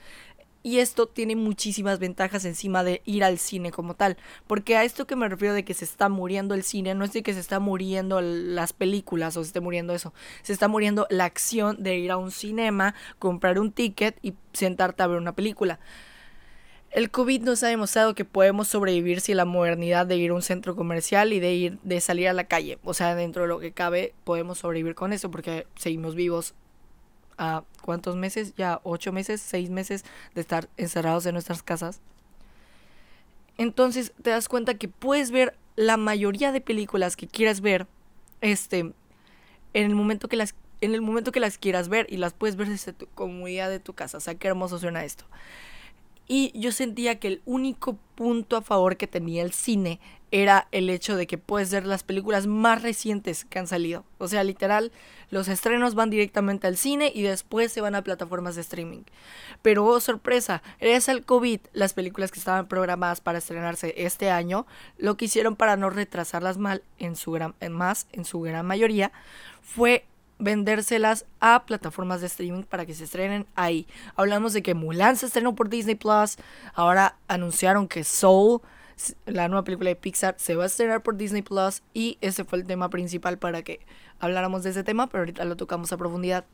Y 0.63 0.77
esto 0.77 1.07
tiene 1.07 1.35
muchísimas 1.35 1.97
ventajas 1.97 2.45
encima 2.45 2.83
de 2.83 3.01
ir 3.05 3.23
al 3.23 3.39
cine 3.39 3.71
como 3.71 3.95
tal. 3.95 4.17
Porque 4.45 4.77
a 4.77 4.83
esto 4.83 5.07
que 5.07 5.15
me 5.15 5.27
refiero 5.27 5.55
de 5.55 5.65
que 5.65 5.73
se 5.73 5.85
está 5.85 6.07
muriendo 6.07 6.53
el 6.53 6.63
cine, 6.63 6.93
no 6.93 7.03
es 7.03 7.13
de 7.13 7.23
que 7.23 7.33
se 7.33 7.39
está 7.39 7.59
muriendo 7.59 8.21
las 8.21 8.73
películas 8.73 9.37
o 9.37 9.43
se 9.43 9.47
esté 9.47 9.59
muriendo 9.59 9.93
eso. 9.93 10.13
Se 10.43 10.53
está 10.53 10.67
muriendo 10.67 11.07
la 11.09 11.25
acción 11.25 11.81
de 11.81 11.97
ir 11.97 12.11
a 12.11 12.17
un 12.17 12.29
cinema, 12.29 12.93
comprar 13.17 13.57
un 13.57 13.71
ticket 13.71 14.19
y 14.21 14.35
sentarte 14.53 15.01
a 15.01 15.07
ver 15.07 15.17
una 15.17 15.33
película. 15.33 15.79
El 16.91 17.09
COVID 17.09 17.41
nos 17.41 17.63
ha 17.63 17.69
demostrado 17.69 18.13
que 18.13 18.25
podemos 18.25 18.67
sobrevivir 18.67 19.21
sin 19.21 19.37
la 19.37 19.45
modernidad 19.45 20.05
de 20.05 20.17
ir 20.17 20.31
a 20.31 20.33
un 20.33 20.41
centro 20.41 20.75
comercial 20.75 21.31
y 21.31 21.39
de 21.39 21.53
ir 21.53 21.79
de 21.83 22.01
salir 22.01 22.27
a 22.27 22.33
la 22.33 22.43
calle. 22.43 22.79
O 22.83 22.93
sea, 22.93 23.15
dentro 23.15 23.43
de 23.43 23.47
lo 23.47 23.59
que 23.59 23.71
cabe 23.71 24.13
podemos 24.25 24.59
sobrevivir 24.59 24.93
con 24.93 25.13
eso 25.13 25.31
porque 25.31 25.65
seguimos 25.75 26.15
vivos 26.15 26.53
a 27.41 27.63
cuántos 27.81 28.15
meses, 28.15 28.53
ya 28.55 28.79
ocho 28.83 29.11
meses, 29.11 29.41
seis 29.41 29.71
meses 29.71 30.05
de 30.35 30.41
estar 30.41 30.69
encerrados 30.77 31.25
en 31.25 31.33
nuestras 31.33 31.63
casas. 31.63 31.99
Entonces 33.57 34.13
te 34.21 34.29
das 34.29 34.47
cuenta 34.47 34.75
que 34.75 34.87
puedes 34.87 35.31
ver 35.31 35.57
la 35.75 35.97
mayoría 35.97 36.51
de 36.51 36.61
películas 36.61 37.15
que 37.15 37.27
quieras 37.27 37.61
ver, 37.61 37.87
este, 38.41 38.79
en 38.79 38.93
el 39.73 39.95
momento 39.95 40.27
que 40.27 40.37
las, 40.37 40.53
en 40.81 40.93
el 40.93 41.01
momento 41.01 41.31
que 41.31 41.39
las 41.39 41.57
quieras 41.57 41.89
ver 41.89 42.05
y 42.11 42.17
las 42.17 42.33
puedes 42.33 42.55
ver 42.57 42.69
desde 42.69 42.93
tu 42.93 43.07
comunidad 43.07 43.71
de 43.71 43.79
tu 43.79 43.93
casa. 43.93 44.19
O 44.19 44.21
sea, 44.21 44.35
qué 44.35 44.47
hermoso 44.47 44.77
suena 44.77 45.03
esto. 45.03 45.25
Y 46.33 46.57
yo 46.57 46.71
sentía 46.71 47.19
que 47.19 47.27
el 47.27 47.41
único 47.43 47.97
punto 48.15 48.55
a 48.55 48.61
favor 48.61 48.95
que 48.95 49.05
tenía 49.05 49.43
el 49.43 49.51
cine 49.51 49.99
era 50.31 50.69
el 50.71 50.89
hecho 50.89 51.17
de 51.17 51.27
que 51.27 51.37
puedes 51.37 51.73
ver 51.73 51.85
las 51.85 52.03
películas 52.03 52.47
más 52.47 52.81
recientes 52.81 53.43
que 53.43 53.59
han 53.59 53.67
salido. 53.67 54.05
O 54.17 54.29
sea, 54.29 54.45
literal, 54.45 54.93
los 55.29 55.49
estrenos 55.49 55.93
van 55.93 56.09
directamente 56.09 56.67
al 56.67 56.77
cine 56.77 57.11
y 57.13 57.23
después 57.23 57.73
se 57.73 57.81
van 57.81 57.95
a 57.95 58.03
plataformas 58.05 58.55
de 58.55 58.61
streaming. 58.61 59.01
Pero, 59.61 59.85
oh, 59.85 59.99
sorpresa, 59.99 60.63
gracias 60.79 61.09
al 61.09 61.25
COVID, 61.25 61.59
las 61.73 61.91
películas 61.91 62.31
que 62.31 62.39
estaban 62.39 62.69
programadas 62.69 63.19
para 63.19 63.39
estrenarse 63.39 63.93
este 63.97 64.29
año, 64.29 64.65
lo 64.97 65.17
que 65.17 65.25
hicieron 65.25 65.57
para 65.57 65.75
no 65.75 65.89
retrasarlas 65.89 66.57
mal 66.57 66.81
en 66.97 67.17
su 67.17 67.33
gran, 67.33 67.55
más, 67.71 68.07
en 68.13 68.23
su 68.23 68.39
gran 68.39 68.65
mayoría, 68.65 69.11
fue 69.61 70.05
vendérselas 70.41 71.25
a 71.39 71.65
plataformas 71.65 72.19
de 72.19 72.27
streaming 72.27 72.63
para 72.63 72.85
que 72.85 72.93
se 72.93 73.05
estrenen 73.05 73.45
ahí. 73.55 73.87
Hablamos 74.15 74.53
de 74.53 74.63
que 74.63 74.73
Mulan 74.73 75.15
se 75.15 75.27
estrenó 75.27 75.55
por 75.55 75.69
Disney 75.69 75.95
Plus, 75.95 76.37
ahora 76.73 77.15
anunciaron 77.27 77.87
que 77.87 78.03
Soul, 78.03 78.61
la 79.25 79.47
nueva 79.47 79.63
película 79.63 79.89
de 79.89 79.95
Pixar, 79.95 80.35
se 80.37 80.55
va 80.55 80.63
a 80.63 80.67
estrenar 80.67 81.03
por 81.03 81.15
Disney 81.15 81.43
Plus 81.43 81.83
y 81.93 82.17
ese 82.21 82.43
fue 82.43 82.59
el 82.59 82.65
tema 82.65 82.89
principal 82.89 83.37
para 83.37 83.61
que 83.61 83.79
habláramos 84.19 84.63
de 84.63 84.71
ese 84.71 84.83
tema, 84.83 85.07
pero 85.07 85.21
ahorita 85.21 85.45
lo 85.45 85.55
tocamos 85.55 85.93
a 85.93 85.97
profundidad. 85.97 86.45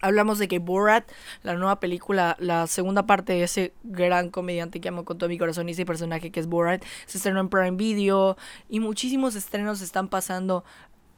Hablamos 0.00 0.38
de 0.38 0.46
que 0.46 0.60
Borat, 0.60 1.10
la 1.42 1.54
nueva 1.54 1.80
película, 1.80 2.36
la 2.38 2.68
segunda 2.68 3.06
parte 3.06 3.32
de 3.32 3.42
ese 3.42 3.72
gran 3.82 4.30
comediante 4.30 4.80
que 4.80 4.88
amo 4.88 5.04
con 5.04 5.18
todo 5.18 5.28
mi 5.28 5.38
corazón 5.38 5.68
y 5.68 5.72
ese 5.72 5.84
personaje 5.84 6.30
que 6.30 6.38
es 6.38 6.46
Borat, 6.46 6.84
se 7.06 7.18
estrenó 7.18 7.40
en 7.40 7.48
Prime 7.48 7.72
Video 7.72 8.36
y 8.68 8.78
muchísimos 8.78 9.34
estrenos 9.34 9.82
están 9.82 10.06
pasando 10.06 10.64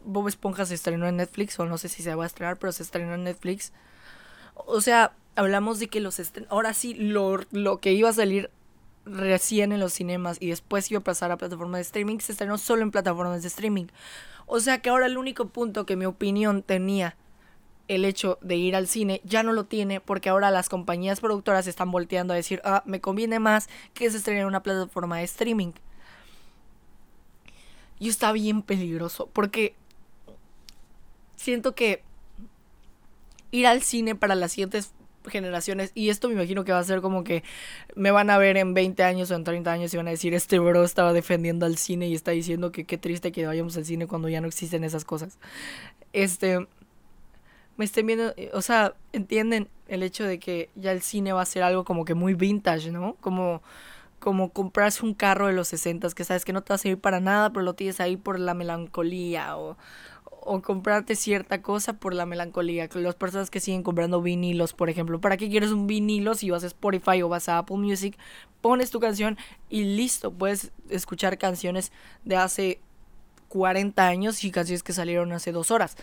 Bob 0.04 0.28
Esponja 0.28 0.66
se 0.66 0.74
estrenó 0.74 1.06
en 1.06 1.16
Netflix, 1.16 1.58
o 1.58 1.66
no 1.66 1.78
sé 1.78 1.88
si 1.88 2.02
se 2.02 2.14
va 2.14 2.24
a 2.24 2.26
estrenar, 2.26 2.56
pero 2.58 2.72
se 2.72 2.82
estrenó 2.82 3.14
en 3.14 3.24
Netflix. 3.24 3.72
O 4.54 4.80
sea, 4.80 5.12
hablamos 5.36 5.78
de 5.78 5.88
que 5.88 6.00
los 6.00 6.18
estrenos, 6.18 6.50
ahora 6.50 6.74
sí, 6.74 6.94
lo, 6.94 7.40
lo 7.50 7.80
que 7.80 7.92
iba 7.92 8.08
a 8.08 8.12
salir 8.12 8.50
recién 9.04 9.72
en 9.72 9.80
los 9.80 9.92
cinemas 9.92 10.36
y 10.40 10.48
después 10.48 10.90
iba 10.90 11.00
a 11.00 11.04
pasar 11.04 11.30
a 11.32 11.36
plataformas 11.36 11.78
de 11.78 11.82
streaming, 11.82 12.18
se 12.18 12.32
estrenó 12.32 12.58
solo 12.58 12.82
en 12.82 12.90
plataformas 12.90 13.42
de 13.42 13.48
streaming. 13.48 13.86
O 14.46 14.60
sea 14.60 14.82
que 14.82 14.90
ahora 14.90 15.06
el 15.06 15.16
único 15.16 15.48
punto 15.48 15.86
que 15.86 15.96
mi 15.96 16.06
opinión 16.06 16.62
tenía 16.62 17.16
el 17.88 18.04
hecho 18.04 18.38
de 18.40 18.56
ir 18.56 18.76
al 18.76 18.86
cine 18.86 19.20
ya 19.24 19.42
no 19.42 19.52
lo 19.52 19.64
tiene 19.64 20.00
porque 20.00 20.28
ahora 20.28 20.50
las 20.50 20.68
compañías 20.68 21.20
productoras 21.20 21.66
están 21.66 21.90
volteando 21.90 22.32
a 22.32 22.36
decir, 22.36 22.60
ah, 22.64 22.82
me 22.86 23.00
conviene 23.00 23.40
más 23.40 23.68
que 23.94 24.10
se 24.10 24.18
estrene 24.18 24.40
en 24.40 24.46
una 24.46 24.62
plataforma 24.62 25.18
de 25.18 25.24
streaming. 25.24 25.72
Y 27.98 28.08
está 28.08 28.32
bien 28.32 28.62
peligroso 28.62 29.28
porque 29.32 29.74
siento 31.40 31.74
que 31.74 32.03
ir 33.50 33.66
al 33.66 33.83
cine 33.83 34.14
para 34.14 34.35
las 34.35 34.53
siguientes 34.53 34.92
generaciones, 35.26 35.90
y 35.94 36.11
esto 36.11 36.29
me 36.29 36.35
imagino 36.35 36.64
que 36.64 36.72
va 36.72 36.79
a 36.79 36.85
ser 36.85 37.00
como 37.00 37.24
que 37.24 37.42
me 37.94 38.11
van 38.11 38.31
a 38.31 38.38
ver 38.38 38.57
en 38.57 38.74
20 38.74 39.03
años 39.03 39.31
o 39.31 39.35
en 39.35 39.44
30 39.44 39.72
años 39.72 39.94
y 39.94 39.96
van 39.96 40.09
a 40.09 40.11
decir, 40.11 40.35
este 40.35 40.59
bro 40.59 40.85
estaba 40.85 41.12
defendiendo 41.12 41.66
al 41.66 41.79
cine 41.79 42.09
y 42.09 42.14
está 42.14 42.31
diciendo 42.31 42.72
que 42.72 42.85
qué 42.85 42.98
triste 42.98 43.33
que 43.33 43.46
vayamos 43.46 43.76
al 43.76 43.85
cine 43.87 44.07
cuando 44.07 44.29
ya 44.29 44.40
no 44.40 44.48
existen 44.48 44.85
esas 44.85 45.05
cosas. 45.05 45.38
Este, 46.12 46.66
me 47.76 47.85
estén 47.87 48.07
viendo, 48.07 48.35
o 48.53 48.62
sea, 48.62 48.94
entienden 49.12 49.68
el 49.88 50.03
hecho 50.03 50.24
de 50.24 50.38
que 50.38 50.68
ya 50.74 50.92
el 50.92 51.00
cine 51.00 51.33
va 51.33 51.42
a 51.42 51.46
ser 51.46 51.62
algo 51.62 51.85
como 51.85 52.05
que 52.05 52.14
muy 52.14 52.35
vintage, 52.35 52.90
¿no? 52.92 53.16
Como 53.20 53.62
como 54.20 54.50
comprarse 54.53 55.05
un 55.05 55.14
carro 55.14 55.46
de 55.48 55.55
los 55.55 55.68
60 55.68 56.11
que 56.11 56.24
sabes 56.24 56.44
que 56.44 56.53
no 56.53 56.62
te 56.62 56.72
va 56.72 56.74
a 56.76 56.79
servir 56.79 57.00
para 57.00 57.20
nada, 57.20 57.50
pero 57.50 57.64
lo 57.64 57.74
tienes 57.74 58.00
ahí 58.00 58.16
por 58.16 58.38
la 58.38 58.55
melancolía 58.55 59.57
o, 59.57 59.76
o 60.42 60.62
comprarte 60.62 61.16
cierta 61.16 61.62
cosa 61.62 61.94
por 61.94 62.14
la 62.14 62.26
melancolía. 62.26 62.88
Las 62.94 63.14
personas 63.14 63.50
que 63.50 63.61
siguen 63.61 63.83
comprando 63.83 64.22
vinilos, 64.22 64.72
por 64.72 64.90
ejemplo, 64.90 65.20
¿para 65.20 65.37
qué 65.37 65.48
quieres 65.48 65.70
un 65.70 65.87
vinilo 65.87 66.35
si 66.35 66.50
vas 66.50 66.64
a 66.64 66.68
Spotify 66.68 67.22
o 67.22 67.29
vas 67.29 67.48
a 67.48 67.59
Apple 67.59 67.76
Music? 67.76 68.16
Pones 68.61 68.90
tu 68.90 69.00
canción 69.00 69.38
y 69.68 69.85
listo, 69.85 70.33
puedes 70.33 70.72
escuchar 70.88 71.38
canciones 71.38 71.92
de 72.24 72.37
hace 72.37 72.81
40 73.48 74.07
años 74.07 74.42
y 74.44 74.50
canciones 74.50 74.83
que 74.83 74.92
salieron 74.92 75.33
hace 75.33 75.53
dos 75.53 75.70
horas. 75.70 75.96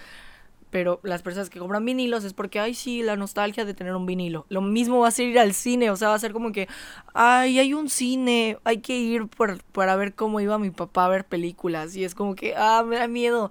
Pero 0.70 1.00
las 1.02 1.22
personas 1.22 1.50
que 1.50 1.60
compran 1.60 1.86
vinilos 1.86 2.26
es 2.26 2.34
porque, 2.34 2.60
ay, 2.60 2.74
sí, 2.74 3.02
la 3.02 3.16
nostalgia 3.16 3.64
de 3.64 3.74
tener 3.74 3.96
un 3.96 4.06
vinilo. 4.06 4.46
Lo 4.50 4.62
mismo 4.62 5.00
va 5.00 5.08
a 5.08 5.12
ser 5.12 5.28
ir 5.28 5.40
al 5.40 5.54
cine, 5.54 5.90
o 5.92 5.96
sea, 5.96 6.10
va 6.10 6.16
a 6.16 6.20
ser 6.20 6.34
como 6.34 6.52
que, 6.52 6.68
ay, 7.14 7.58
hay 7.58 7.74
un 7.74 7.90
cine, 7.90 8.58
hay 8.66 8.80
que 8.80 8.98
ir 8.98 9.28
por, 9.28 9.64
para 9.64 9.96
ver 9.96 10.14
cómo 10.14 10.42
iba 10.42 10.58
mi 10.58 10.72
papá 10.72 11.06
a 11.06 11.10
ver 11.10 11.26
películas. 11.26 11.96
Y 11.96 12.04
es 12.04 12.14
como 12.14 12.36
que, 12.36 12.54
ah, 12.58 12.84
me 12.86 12.98
da 12.98 13.08
miedo 13.08 13.50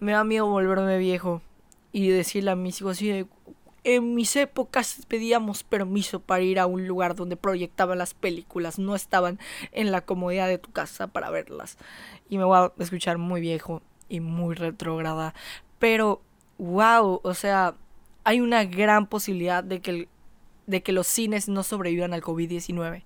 me 0.00 0.12
da 0.12 0.24
miedo 0.24 0.46
volverme 0.46 0.98
viejo 0.98 1.42
y 1.92 2.08
decirle 2.08 2.50
a 2.50 2.56
mis 2.56 2.80
hijos 2.80 2.98
así 2.98 3.26
en 3.86 4.16
mis 4.16 4.34
épocas 4.34 5.06
pedíamos 5.06 5.62
permiso 5.62 6.18
para 6.18 6.42
ir 6.42 6.58
a 6.58 6.66
un 6.66 6.88
lugar 6.88 7.14
donde 7.14 7.36
proyectaban 7.36 7.98
las 7.98 8.14
películas, 8.14 8.80
no 8.80 8.96
estaban 8.96 9.38
en 9.70 9.92
la 9.92 10.00
comodidad 10.00 10.48
de 10.48 10.58
tu 10.58 10.72
casa 10.72 11.06
para 11.06 11.30
verlas. 11.30 11.78
Y 12.28 12.36
me 12.36 12.42
voy 12.42 12.58
a 12.58 12.72
escuchar 12.80 13.16
muy 13.16 13.40
viejo 13.40 13.82
y 14.08 14.18
muy 14.18 14.56
retrógrada, 14.56 15.34
pero 15.78 16.20
wow, 16.58 17.20
o 17.22 17.34
sea, 17.34 17.76
hay 18.24 18.40
una 18.40 18.64
gran 18.64 19.06
posibilidad 19.06 19.62
de 19.62 19.80
que, 19.80 20.08
de 20.66 20.82
que 20.82 20.90
los 20.90 21.06
cines 21.06 21.48
no 21.48 21.62
sobrevivan 21.62 22.12
al 22.12 22.22
COVID-19. 22.22 23.04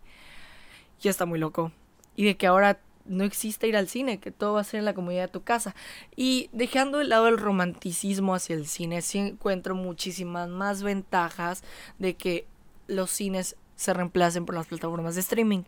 Ya 1.03 1.11
está 1.11 1.27
muy 1.27 1.39
loco. 1.39 1.73
Y 2.17 2.25
de 2.25 2.39
que 2.39 2.47
ahora 2.47 2.81
no 3.11 3.25
existe 3.25 3.67
ir 3.67 3.77
al 3.77 3.89
cine, 3.89 4.21
que 4.21 4.31
todo 4.31 4.55
va 4.55 4.61
a 4.61 4.65
ser 4.65 4.79
en 4.79 4.85
la 4.85 4.95
comodidad 4.95 5.23
de 5.23 5.33
tu 5.33 5.43
casa. 5.43 5.75
Y 6.15 6.49
dejando 6.53 6.99
de 6.99 7.05
lado 7.05 7.27
el 7.27 7.39
romanticismo 7.39 8.35
hacia 8.35 8.55
el 8.55 8.67
cine, 8.67 9.03
sí 9.03 9.19
encuentro 9.19 9.75
muchísimas 9.75 10.49
más 10.49 10.83
ventajas 10.83 11.63
de 11.99 12.15
que 12.15 12.47
los 12.87 13.11
cines 13.11 13.57
se 13.75 13.93
reemplacen 13.93 14.47
por 14.47 14.55
las 14.55 14.69
plataformas 14.69 15.17
de 15.17 15.23
streaming. 15.23 15.65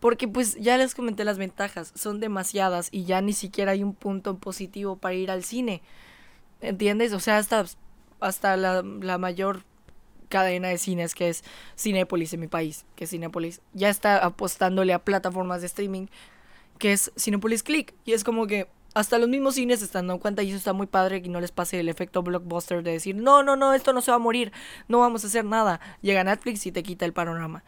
Porque 0.00 0.26
pues 0.26 0.56
ya 0.56 0.78
les 0.78 0.94
comenté 0.94 1.24
las 1.24 1.38
ventajas, 1.38 1.92
son 1.94 2.20
demasiadas 2.20 2.88
y 2.90 3.04
ya 3.04 3.20
ni 3.20 3.34
siquiera 3.34 3.72
hay 3.72 3.82
un 3.82 3.94
punto 3.94 4.38
positivo 4.38 4.96
para 4.96 5.14
ir 5.14 5.30
al 5.30 5.44
cine. 5.44 5.82
¿Entiendes? 6.62 7.12
O 7.12 7.20
sea, 7.20 7.36
hasta, 7.36 7.66
hasta 8.18 8.56
la, 8.56 8.82
la 8.82 9.18
mayor 9.18 9.64
cadena 10.28 10.68
de 10.68 10.78
cines 10.78 11.14
que 11.14 11.28
es 11.28 11.44
Cinépolis 11.78 12.32
en 12.32 12.40
mi 12.40 12.48
país, 12.48 12.86
que 12.96 13.04
es 13.04 13.10
Cinépolis, 13.10 13.60
ya 13.74 13.90
está 13.90 14.16
apostándole 14.24 14.94
a 14.94 15.04
plataformas 15.04 15.60
de 15.60 15.66
streaming 15.66 16.06
que 16.82 16.92
es 16.92 17.12
Cinepolis 17.16 17.62
Click. 17.62 17.94
Y 18.04 18.12
es 18.12 18.24
como 18.24 18.48
que 18.48 18.66
hasta 18.92 19.16
los 19.18 19.28
mismos 19.28 19.54
cines 19.54 19.78
se 19.78 19.84
están 19.84 20.08
dando 20.08 20.20
cuenta 20.20 20.42
y 20.42 20.48
eso 20.48 20.56
está 20.56 20.72
muy 20.72 20.88
padre 20.88 21.22
que 21.22 21.28
no 21.28 21.40
les 21.40 21.52
pase 21.52 21.78
el 21.78 21.88
efecto 21.88 22.24
blockbuster 22.24 22.82
de 22.82 22.90
decir, 22.90 23.14
no, 23.14 23.44
no, 23.44 23.54
no, 23.54 23.72
esto 23.72 23.92
no 23.92 24.00
se 24.00 24.10
va 24.10 24.16
a 24.16 24.18
morir, 24.18 24.50
no 24.88 24.98
vamos 24.98 25.22
a 25.22 25.28
hacer 25.28 25.44
nada. 25.44 25.78
Llega 26.00 26.24
Netflix 26.24 26.66
y 26.66 26.72
te 26.72 26.82
quita 26.82 27.04
el 27.04 27.12
panorama. 27.12 27.62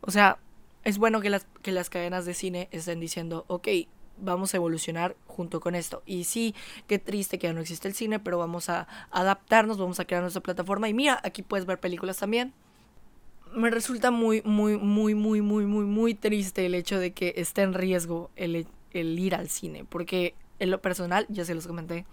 O 0.00 0.10
sea, 0.10 0.38
es 0.82 0.98
bueno 0.98 1.20
que 1.20 1.30
las, 1.30 1.46
que 1.62 1.70
las 1.70 1.90
cadenas 1.90 2.26
de 2.26 2.34
cine 2.34 2.68
estén 2.72 2.98
diciendo, 2.98 3.44
ok, 3.46 3.68
vamos 4.18 4.52
a 4.52 4.56
evolucionar 4.56 5.14
junto 5.28 5.60
con 5.60 5.76
esto. 5.76 6.02
Y 6.04 6.24
sí, 6.24 6.52
qué 6.88 6.98
triste 6.98 7.38
que 7.38 7.46
ya 7.46 7.52
no 7.52 7.60
existe 7.60 7.86
el 7.86 7.94
cine, 7.94 8.18
pero 8.18 8.36
vamos 8.36 8.68
a 8.68 8.88
adaptarnos, 9.12 9.78
vamos 9.78 10.00
a 10.00 10.06
crear 10.06 10.22
nuestra 10.22 10.42
plataforma. 10.42 10.88
Y 10.88 10.94
mira, 10.94 11.20
aquí 11.22 11.42
puedes 11.42 11.66
ver 11.66 11.78
películas 11.78 12.16
también 12.16 12.52
me 13.56 13.70
resulta 13.70 14.10
muy, 14.10 14.42
muy, 14.44 14.76
muy, 14.76 15.14
muy, 15.14 15.40
muy, 15.40 15.64
muy, 15.64 15.84
muy 15.86 16.14
triste 16.14 16.66
el 16.66 16.74
hecho 16.74 17.00
de 17.00 17.12
que 17.12 17.32
esté 17.36 17.62
en 17.62 17.72
riesgo 17.72 18.30
el, 18.36 18.66
el 18.92 19.18
ir 19.18 19.34
al 19.34 19.48
cine. 19.48 19.86
Porque 19.88 20.34
en 20.58 20.70
lo 20.70 20.82
personal, 20.82 21.26
ya 21.30 21.44
se 21.46 21.54
los 21.54 21.66
comenté, 21.66 22.04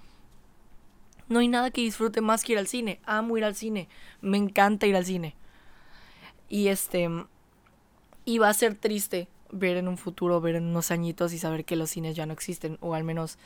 no 1.27 1.39
hay 1.39 1.49
nada 1.49 1.69
que 1.69 1.81
disfrute 1.81 2.21
más 2.21 2.43
que 2.43 2.53
ir 2.53 2.59
al 2.59 2.67
cine. 2.67 3.01
Amo 3.03 3.37
ir 3.37 3.43
al 3.43 3.55
cine. 3.55 3.89
Me 4.21 4.37
encanta 4.37 4.87
ir 4.87 4.95
al 4.95 5.05
cine. 5.05 5.35
Y 6.47 6.69
este. 6.69 7.09
Y 8.23 8.37
va 8.37 8.47
a 8.47 8.53
ser 8.53 8.75
triste 8.75 9.27
ver 9.51 9.75
en 9.75 9.89
un 9.89 9.97
futuro, 9.97 10.39
ver 10.39 10.55
en 10.55 10.65
unos 10.65 10.91
añitos 10.91 11.33
y 11.33 11.39
saber 11.39 11.65
que 11.65 11.75
los 11.75 11.89
cines 11.89 12.15
ya 12.15 12.25
no 12.25 12.33
existen. 12.33 12.77
O 12.79 12.93
al 12.93 13.03
menos, 13.03 13.37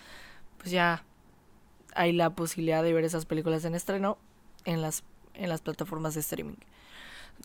pues 0.59 0.69
ya 0.69 1.03
hay 1.95 2.13
la 2.13 2.29
posibilidad 2.29 2.83
de 2.83 2.93
ver 2.93 3.05
esas 3.05 3.25
películas 3.25 3.65
en 3.65 3.73
estreno 3.73 4.19
en 4.65 4.83
las, 4.83 5.03
en 5.33 5.49
las 5.49 5.61
plataformas 5.61 6.13
de 6.13 6.19
streaming. 6.19 6.57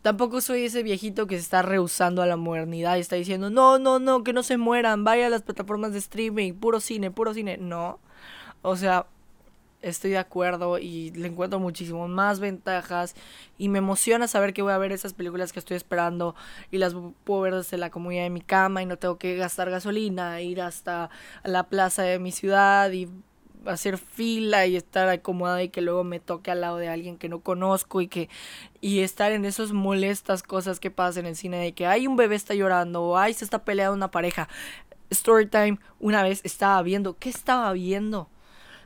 Tampoco 0.01 0.41
soy 0.41 0.65
ese 0.65 0.83
viejito 0.83 1.27
que 1.27 1.37
se 1.37 1.43
está 1.43 1.63
rehusando 1.63 2.23
a 2.23 2.27
la 2.27 2.37
modernidad 2.37 2.97
y 2.97 3.01
está 3.01 3.17
diciendo, 3.17 3.51
no, 3.51 3.79
no, 3.79 3.99
no, 3.99 4.25
que 4.25 4.33
no 4.33 4.43
se 4.43 4.57
mueran, 4.57 5.05
vaya 5.05 5.27
a 5.27 5.31
las 5.31 5.43
plataformas 5.43 5.93
de 5.93 5.99
streaming, 5.99 6.55
puro 6.55 6.81
cine, 6.81 7.11
puro 7.11 7.35
cine. 7.35 7.57
No. 7.59 8.01
O 8.63 8.77
sea, 8.77 9.07
estoy 9.83 10.13
de 10.13 10.19
acuerdo 10.19 10.79
y 10.79 11.11
le 11.11 11.29
encuentro 11.29 11.59
muchísimo 11.59 12.09
más 12.09 12.41
ventajas 12.41 13.15
y 13.59 13.69
me 13.69 13.79
emociona 13.79 14.29
saber 14.29 14.55
que 14.55 14.63
voy 14.63 14.73
a 14.73 14.79
ver 14.79 14.93
esas 14.93 15.13
películas 15.13 15.53
que 15.53 15.59
estoy 15.59 15.77
esperando 15.77 16.35
y 16.71 16.79
las 16.79 16.95
puedo 17.25 17.43
ver 17.43 17.55
desde 17.55 17.77
la 17.77 17.91
comunidad 17.91 18.23
de 18.23 18.31
mi 18.31 18.41
cama 18.41 18.83
y 18.83 18.87
no 18.87 18.97
tengo 18.97 19.19
que 19.19 19.37
gastar 19.37 19.71
gasolina, 19.71 20.41
ir 20.41 20.63
hasta 20.63 21.11
la 21.45 21.65
plaza 21.69 22.03
de 22.03 22.19
mi 22.19 22.33
ciudad 22.33 22.91
y 22.93 23.09
hacer 23.67 23.99
fila 23.99 24.67
y 24.67 24.77
estar 24.77 25.09
acomodada 25.09 25.63
y 25.63 25.69
que 25.69 25.81
luego 25.81 26.05
me 26.05 26.21
toque 26.21 26.51
al 26.51 26.61
lado 26.61 26.77
de 26.77 26.89
alguien 26.89 27.19
que 27.19 27.29
no 27.29 27.41
conozco 27.41 28.01
y 28.01 28.09
que 28.09 28.29
y 28.81 29.01
estar 29.01 29.33
en 29.33 29.45
esas 29.45 29.73
molestas 29.73 30.43
cosas 30.43 30.81
que 30.81 30.91
pasan 30.91 31.25
en 31.25 31.31
el 31.31 31.37
cine 31.37 31.59
de 31.59 31.73
que 31.73 31.87
hay 31.87 32.07
un 32.07 32.17
bebé 32.17 32.35
está 32.35 32.55
llorando 32.55 33.03
o 33.03 33.17
hay 33.17 33.35
se 33.35 33.45
está 33.45 33.65
peleando 33.65 33.95
una 33.95 34.11
pareja. 34.11 34.49
Storytime 35.13 35.79
una 36.01 36.23
vez 36.23 36.41
estaba 36.45 36.83
viendo, 36.83 37.17
¿qué 37.19 37.29
estaba 37.29 37.73
viendo? 37.73 38.29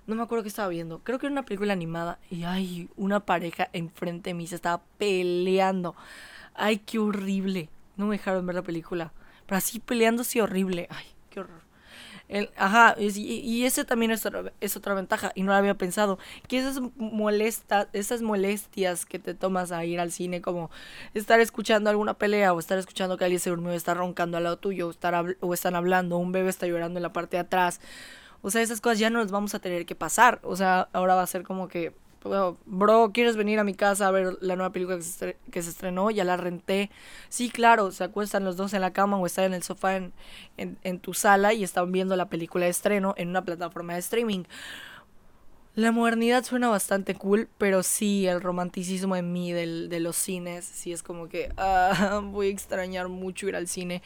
No 0.06 0.14
me 0.14 0.22
acuerdo 0.22 0.44
qué 0.44 0.48
estaba 0.48 0.68
viendo. 0.68 1.00
Creo 1.00 1.18
que 1.18 1.26
era 1.26 1.32
una 1.32 1.44
película 1.44 1.72
animada 1.72 2.18
y 2.30 2.44
hay 2.44 2.88
una 2.96 3.20
pareja 3.20 3.68
enfrente 3.72 4.30
de 4.30 4.34
mí 4.34 4.46
se 4.46 4.54
estaba 4.54 4.82
peleando. 4.98 5.96
Ay, 6.54 6.78
qué 6.78 6.98
horrible. 6.98 7.68
No 7.96 8.06
me 8.06 8.16
dejaron 8.16 8.46
ver 8.46 8.54
la 8.54 8.62
película. 8.62 9.12
Pero 9.46 9.58
así 9.58 9.80
peleándose 9.80 10.40
horrible. 10.40 10.86
Ay, 10.90 11.06
qué 11.30 11.40
horror. 11.40 11.65
Ajá, 12.56 12.96
y, 12.98 13.64
ese 13.64 13.84
también 13.84 14.10
es 14.10 14.26
otra, 14.26 14.52
es 14.60 14.76
otra 14.76 14.94
ventaja, 14.94 15.30
y 15.36 15.42
no 15.42 15.52
lo 15.52 15.58
había 15.58 15.74
pensado, 15.74 16.18
que 16.48 16.58
esas, 16.58 16.80
molesta, 16.96 17.88
esas 17.92 18.20
molestias 18.20 19.06
que 19.06 19.20
te 19.20 19.32
tomas 19.34 19.70
a 19.70 19.84
ir 19.84 20.00
al 20.00 20.10
cine, 20.10 20.40
como 20.40 20.70
estar 21.14 21.38
escuchando 21.38 21.88
alguna 21.88 22.14
pelea, 22.14 22.52
o 22.52 22.58
estar 22.58 22.78
escuchando 22.78 23.16
que 23.16 23.24
alguien 23.24 23.38
se 23.38 23.50
durmió, 23.50 23.72
está 23.72 23.94
roncando 23.94 24.36
al 24.36 24.44
lado 24.44 24.58
tuyo, 24.58 24.88
o, 24.88 24.90
estar, 24.90 25.36
o 25.40 25.54
están 25.54 25.76
hablando, 25.76 26.18
un 26.18 26.32
bebé 26.32 26.50
está 26.50 26.66
llorando 26.66 26.98
en 26.98 27.04
la 27.04 27.12
parte 27.12 27.36
de 27.36 27.42
atrás, 27.42 27.80
o 28.42 28.50
sea, 28.50 28.60
esas 28.60 28.80
cosas 28.80 28.98
ya 28.98 29.10
no 29.10 29.20
las 29.20 29.30
vamos 29.30 29.54
a 29.54 29.60
tener 29.60 29.86
que 29.86 29.94
pasar, 29.94 30.40
o 30.42 30.56
sea, 30.56 30.88
ahora 30.92 31.14
va 31.14 31.22
a 31.22 31.26
ser 31.28 31.44
como 31.44 31.68
que 31.68 31.94
bro, 32.66 33.10
¿quieres 33.12 33.36
venir 33.36 33.58
a 33.58 33.64
mi 33.64 33.74
casa 33.74 34.08
a 34.08 34.10
ver 34.10 34.36
la 34.40 34.56
nueva 34.56 34.72
película 34.72 34.98
que 35.50 35.62
se, 35.62 35.70
estrenó? 35.70 36.10
Ya 36.10 36.24
la 36.24 36.36
renté. 36.36 36.90
Sí, 37.28 37.50
claro, 37.50 37.90
se 37.90 38.04
acuestan 38.04 38.44
los 38.44 38.56
dos 38.56 38.74
en 38.74 38.80
la 38.80 38.92
cama 38.92 39.16
o 39.16 39.26
están 39.26 39.46
en 39.46 39.54
el 39.54 39.62
sofá 39.62 39.96
en, 39.96 40.12
en, 40.56 41.00
tu 41.00 41.14
sala 41.14 41.54
y 41.54 41.64
están 41.64 41.92
viendo 41.92 42.16
la 42.16 42.28
película 42.28 42.64
de 42.64 42.70
estreno 42.70 43.14
en 43.16 43.28
una 43.28 43.44
plataforma 43.44 43.94
de 43.94 44.00
streaming. 44.00 44.44
La 45.74 45.92
modernidad 45.92 46.42
suena 46.42 46.68
bastante 46.68 47.14
cool, 47.14 47.50
pero 47.58 47.82
sí, 47.82 48.26
el 48.26 48.40
romanticismo 48.40 49.14
en 49.14 49.32
mí 49.32 49.52
del, 49.52 49.90
de 49.90 50.00
los 50.00 50.16
cines, 50.16 50.64
sí 50.64 50.90
es 50.90 51.02
como 51.02 51.28
que 51.28 51.52
ah, 51.58 52.22
voy 52.24 52.46
a 52.48 52.50
extrañar 52.50 53.08
mucho 53.08 53.46
ir 53.46 53.56
al 53.56 53.68
cine. 53.68 54.02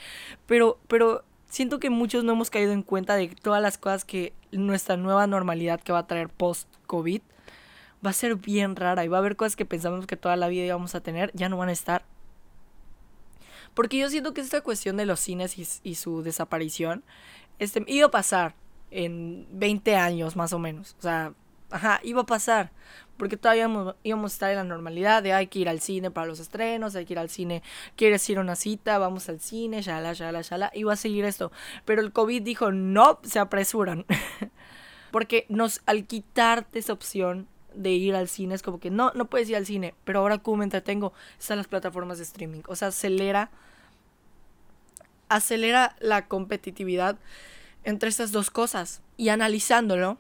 Pero, 0.47 0.79
pero 0.89 1.23
siento 1.49 1.79
que 1.79 1.91
muchos 1.91 2.25
no 2.25 2.33
hemos 2.33 2.51
caído 2.51 2.73
en 2.73 2.83
cuenta 2.83 3.17
de 3.17 3.29
todas 3.29 3.63
las 3.63 3.79
cosas 3.79 4.05
que 4.05 4.33
nuestra 4.53 4.97
nueva 4.97 5.27
normalidad 5.27 5.81
que 5.81 5.93
va 5.93 6.01
a 6.01 6.07
traer 6.07 6.29
post-COVID 6.29 7.23
va 8.05 8.11
a 8.11 8.15
ser 8.15 8.37
bien 8.37 8.77
rara 8.77 9.05
y 9.05 9.09
va 9.09 9.19
a 9.19 9.21
haber 9.21 9.37
cosas 9.37 9.57
que 9.57 9.65
pensamos 9.65 10.07
que 10.07 10.17
toda 10.17 10.37
la 10.37 10.49
vida 10.49 10.65
íbamos 10.65 10.95
a 10.95 11.01
tener, 11.01 11.31
ya 11.35 11.49
no 11.49 11.57
van 11.57 11.69
a 11.69 11.73
estar. 11.73 12.05
Porque 13.75 13.99
yo 13.99 14.09
siento 14.09 14.35
que 14.35 14.41
esta 14.41 14.63
cuestión 14.63 14.97
de 14.97 15.07
los 15.07 15.21
cines 15.21 15.81
y, 15.85 15.95
su 15.95 16.23
desaparición 16.23 17.05
este, 17.59 17.85
iba 17.87 18.07
a 18.07 18.11
pasar 18.11 18.55
en 18.91 19.47
20 19.53 19.97
años 19.97 20.37
más 20.37 20.53
o 20.53 20.59
menos. 20.59 20.97
O 20.99 21.03
sea, 21.03 21.35
ajá, 21.71 22.01
iba 22.03 22.23
a 22.23 22.27
pasar. 22.27 22.73
Porque 23.17 23.37
todavía 23.37 23.69
íbamos, 24.03 24.33
a 24.33 24.35
estar 24.35 24.51
en 24.51 24.57
la 24.57 24.65
normalidad 24.65 25.23
de 25.23 25.35
hay 25.35 25.47
que 25.47 25.59
ir 25.59 25.69
al 25.69 25.81
cine 25.81 26.11
para 26.11 26.27
los 26.27 26.41
estrenos, 26.41 26.97
hay 26.97 27.05
que 27.05 27.13
ir 27.13 27.19
al 27.19 27.29
cine, 27.29 27.63
quieres 27.95 28.29
ir 28.31 28.39
a 28.39 28.41
una 28.41 28.57
cita, 28.57 28.97
vamos 28.97 29.29
al 29.29 29.41
cine, 29.41 29.83
shala, 29.83 30.15
shala, 30.15 30.41
shala. 30.41 30.71
Iba 30.75 30.95
a 30.95 30.97
seguir 30.97 31.27
esto. 31.27 31.53
Pero 31.85 32.01
el 32.01 32.13
COVID 32.13 32.43
dijo, 32.43 32.73
no, 32.73 33.21
se 33.23 33.39
apresuran. 33.39 34.07
Porque 35.11 35.45
nos, 35.49 35.83
al 35.87 36.07
quitarte 36.07 36.79
esa 36.79 36.95
opción, 36.95 37.47
de 37.75 37.91
ir 37.91 38.15
al 38.15 38.29
cine 38.29 38.55
es 38.55 38.63
como 38.63 38.81
que 38.81 38.91
no, 38.91 39.13
no 39.15 39.27
puedes 39.27 39.49
ir 39.49 39.57
al 39.57 39.67
cine, 39.67 39.95
pero 40.05 40.21
ahora 40.21 40.39
como 40.39 40.59
me 40.59 40.65
entretengo, 40.65 41.13
están 41.39 41.59
las 41.59 41.69
plataformas 41.69 42.19
de 42.19 42.25
streaming. 42.25 42.63
O 42.67 42.77
sea, 42.77 42.89
acelera, 42.89 43.51
acelera 45.29 45.97
la 46.01 46.27
competitividad 46.27 47.19
entre 47.85 48.09
estas 48.09 48.33
dos 48.33 48.51
cosas. 48.51 49.03
Y 49.17 49.29
analizándolo, 49.29 50.19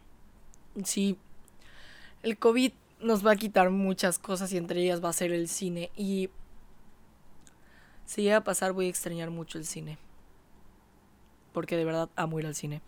sí, 0.84 1.16
el 2.22 2.38
COVID 2.38 2.72
nos 3.00 3.26
va 3.26 3.32
a 3.32 3.36
quitar 3.36 3.70
muchas 3.70 4.18
cosas 4.18 4.52
y 4.52 4.56
entre 4.56 4.82
ellas 4.82 5.02
va 5.02 5.08
a 5.08 5.14
ser 5.14 5.32
el 5.32 5.48
cine. 5.48 5.90
Y 5.96 6.30
si 8.06 8.22
llega 8.22 8.38
a 8.38 8.44
pasar, 8.44 8.72
voy 8.72 8.86
a 8.86 8.90
extrañar 8.90 9.30
mucho 9.30 9.58
el 9.58 9.64
cine. 9.64 9.98
Porque 11.52 11.76
de 11.76 11.84
verdad 11.84 12.08
amo 12.16 12.38
ir 12.38 12.46
al 12.46 12.54
cine. 12.54 12.82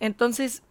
Entonces, 0.00 0.62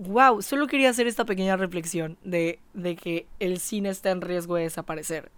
wow, 0.00 0.40
solo 0.40 0.66
quería 0.66 0.90
hacer 0.90 1.06
esta 1.06 1.24
pequeña 1.24 1.56
reflexión 1.56 2.16
de, 2.24 2.58
de 2.72 2.96
que 2.96 3.26
el 3.38 3.58
cine 3.58 3.90
está 3.90 4.10
en 4.10 4.22
riesgo 4.22 4.56
de 4.56 4.62
desaparecer. 4.62 5.30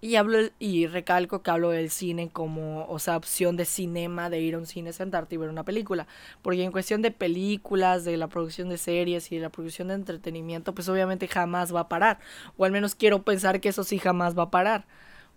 Y 0.00 0.14
hablo 0.14 0.38
y 0.60 0.86
recalco 0.86 1.42
que 1.42 1.50
hablo 1.50 1.70
del 1.70 1.90
cine 1.90 2.30
como, 2.30 2.86
o 2.86 2.98
sea, 3.00 3.16
opción 3.16 3.56
de 3.56 3.64
cinema, 3.64 4.30
de 4.30 4.40
ir 4.40 4.54
a 4.54 4.58
un 4.58 4.66
cine, 4.66 4.92
sentarte 4.92 5.34
y 5.34 5.38
ver 5.38 5.50
una 5.50 5.64
película. 5.64 6.06
Porque 6.40 6.62
en 6.62 6.70
cuestión 6.70 7.02
de 7.02 7.10
películas, 7.10 8.04
de 8.04 8.16
la 8.16 8.28
producción 8.28 8.68
de 8.68 8.78
series 8.78 9.30
y 9.32 9.36
de 9.36 9.42
la 9.42 9.50
producción 9.50 9.88
de 9.88 9.94
entretenimiento, 9.94 10.72
pues 10.72 10.88
obviamente 10.88 11.26
jamás 11.26 11.74
va 11.74 11.80
a 11.80 11.88
parar. 11.88 12.20
O 12.56 12.64
al 12.64 12.70
menos 12.70 12.94
quiero 12.94 13.24
pensar 13.24 13.60
que 13.60 13.70
eso 13.70 13.82
sí 13.82 13.98
jamás 13.98 14.38
va 14.38 14.44
a 14.44 14.50
parar 14.50 14.86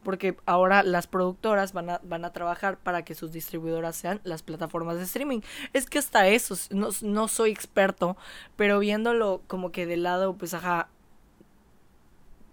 porque 0.04 0.38
ahora 0.46 0.84
las 0.84 1.08
productoras 1.08 1.74
van 1.74 1.92
a, 1.92 2.02
van 2.04 2.26
a 2.26 2.34
trabajar 2.34 2.78
para 2.78 3.04
que 3.04 3.16
sus 3.16 3.32
distribuidoras 3.32 3.96
sean 3.96 4.20
las 4.24 4.44
plataformas 4.44 4.98
de 4.98 5.04
streaming. 5.04 5.42
Es 5.74 5.88
que 5.88 6.00
hasta 6.00 6.28
eso, 6.28 6.56
no, 6.72 6.90
no 7.02 7.28
soy 7.28 7.52
experto, 7.52 8.18
pero 8.56 8.80
viéndolo 8.80 9.42
como 9.48 9.72
que 9.72 9.86
de 9.86 9.98
lado, 9.98 10.34
pues 10.36 10.54
ajá, 10.54 10.90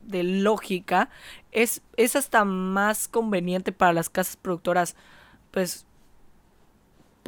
de 0.08 0.22
lógica, 0.22 1.10
es, 1.52 1.82
es 1.96 2.16
hasta 2.16 2.44
más 2.44 3.08
conveniente 3.08 3.72
para 3.72 3.92
las 3.92 4.08
casas 4.08 4.36
productoras, 4.36 4.96
pues 5.50 5.86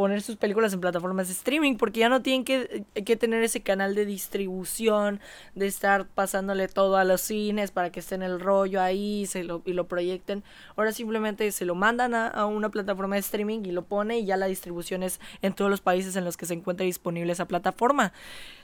poner 0.01 0.23
sus 0.23 0.37
películas 0.37 0.73
en 0.73 0.81
plataformas 0.81 1.27
de 1.27 1.35
streaming 1.35 1.77
porque 1.77 2.01
ya 2.01 2.09
no 2.09 2.23
tienen 2.23 2.43
que, 2.43 2.87
que, 3.05 3.17
tener 3.17 3.43
ese 3.43 3.61
canal 3.61 3.95
de 3.95 4.07
distribución, 4.07 5.21
de 5.55 5.67
estar 5.67 6.07
pasándole 6.07 6.69
todo 6.69 6.97
a 6.97 7.05
los 7.05 7.21
cines 7.21 7.71
para 7.71 7.93
que 7.93 8.01
esté 8.01 8.15
en 8.15 8.23
el 8.23 8.41
rollo 8.41 8.81
ahí 8.81 9.27
se 9.27 9.45
lo, 9.45 9.61
y 9.67 9.75
lo 9.75 9.89
proyecten. 9.89 10.43
Ahora 10.75 10.93
simplemente 10.93 11.53
se 11.53 11.67
lo 11.67 11.75
mandan 11.75 12.15
a, 12.15 12.29
a, 12.29 12.47
una 12.47 12.71
plataforma 12.71 13.17
de 13.17 13.21
streaming 13.21 13.61
y 13.67 13.73
lo 13.73 13.85
pone 13.85 14.21
y 14.21 14.25
ya 14.25 14.39
la 14.39 14.47
distribución 14.47 15.03
es 15.03 15.21
en 15.43 15.53
todos 15.53 15.71
los 15.71 15.83
países 15.83 16.17
en 16.17 16.25
los 16.25 16.39
que 16.39 16.47
se 16.47 16.55
encuentra 16.55 16.87
disponible 16.87 17.31
esa 17.31 17.45
plataforma. 17.45 18.15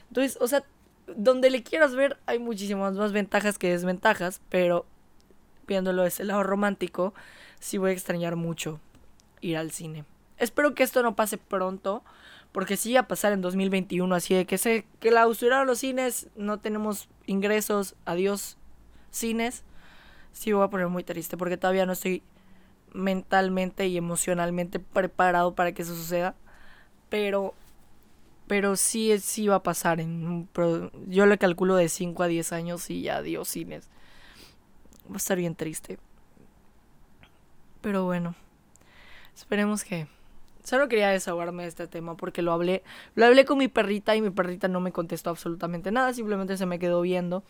Entonces, 0.07 0.39
o 0.41 0.47
sea, 0.47 0.63
donde 1.05 1.51
le 1.51 1.61
quieras 1.61 1.93
ver 1.93 2.17
hay 2.25 2.39
muchísimas 2.39 2.95
más 2.95 3.11
ventajas 3.11 3.59
que 3.59 3.69
desventajas, 3.69 4.41
pero 4.49 4.87
viéndolo 5.67 6.01
desde 6.01 6.23
el 6.23 6.29
lado 6.29 6.41
romántico, 6.41 7.13
sí 7.59 7.77
voy 7.77 7.91
a 7.91 7.93
extrañar 7.93 8.35
mucho 8.35 8.79
ir 9.39 9.55
al 9.55 9.69
cine. 9.69 10.03
Espero 10.37 10.75
que 10.75 10.83
esto 10.83 11.01
no 11.03 11.15
pase 11.15 11.37
pronto, 11.37 12.03
porque 12.51 12.77
sí 12.77 12.93
va 12.93 13.01
a 13.01 13.07
pasar 13.07 13.33
en 13.33 13.41
2021, 13.41 14.13
así 14.13 14.35
de 14.35 14.45
que 14.45 14.57
se 14.57 14.85
que 14.99 15.09
clausuraron 15.09 15.67
los 15.67 15.79
cines, 15.79 16.27
no 16.35 16.59
tenemos 16.59 17.09
ingresos, 17.25 17.95
adiós 18.05 18.57
cines. 19.11 19.63
Sí 20.31 20.51
me 20.51 20.57
voy 20.57 20.65
a 20.65 20.69
poner 20.69 20.87
muy 20.87 21.03
triste 21.03 21.37
porque 21.37 21.57
todavía 21.57 21.85
no 21.85 21.93
estoy 21.93 22.23
mentalmente 22.93 23.87
y 23.87 23.97
emocionalmente 23.97 24.79
preparado 24.79 25.55
para 25.55 25.71
que 25.71 25.81
eso 25.81 25.95
suceda, 25.95 26.35
pero 27.09 27.53
pero 28.47 28.77
sí 28.77 29.17
sí 29.19 29.47
va 29.47 29.55
a 29.55 29.63
pasar 29.63 29.99
en 29.99 30.47
yo 31.07 31.25
le 31.25 31.37
calculo 31.37 31.75
de 31.75 31.89
5 31.89 32.23
a 32.23 32.27
10 32.27 32.53
años 32.53 32.89
y 32.89 33.01
ya 33.01 33.17
adiós 33.17 33.47
cines. 33.49 33.89
Va 35.09 35.15
a 35.15 35.17
estar 35.17 35.37
bien 35.37 35.55
triste. 35.55 35.99
Pero 37.81 38.05
bueno, 38.05 38.35
esperemos 39.35 39.83
que 39.83 40.07
Solo 40.67 40.89
quería 40.89 41.07
desahogarme 41.07 41.63
de 41.63 41.69
este 41.69 41.87
tema 41.87 42.17
porque 42.17 42.41
lo 42.41 42.51
hablé, 42.51 42.83
lo 43.15 43.25
hablé 43.25 43.45
con 43.45 43.57
mi 43.57 43.69
perrita 43.69 44.17
y 44.17 44.21
mi 44.21 44.31
perrita 44.31 44.67
no 44.67 44.81
me 44.81 44.91
contestó 44.91 45.29
absolutamente 45.29 45.93
nada, 45.93 46.11
simplemente 46.11 46.57
se 46.57 46.65
me 46.65 46.77
quedó 46.77 46.99
viendo. 46.99 47.45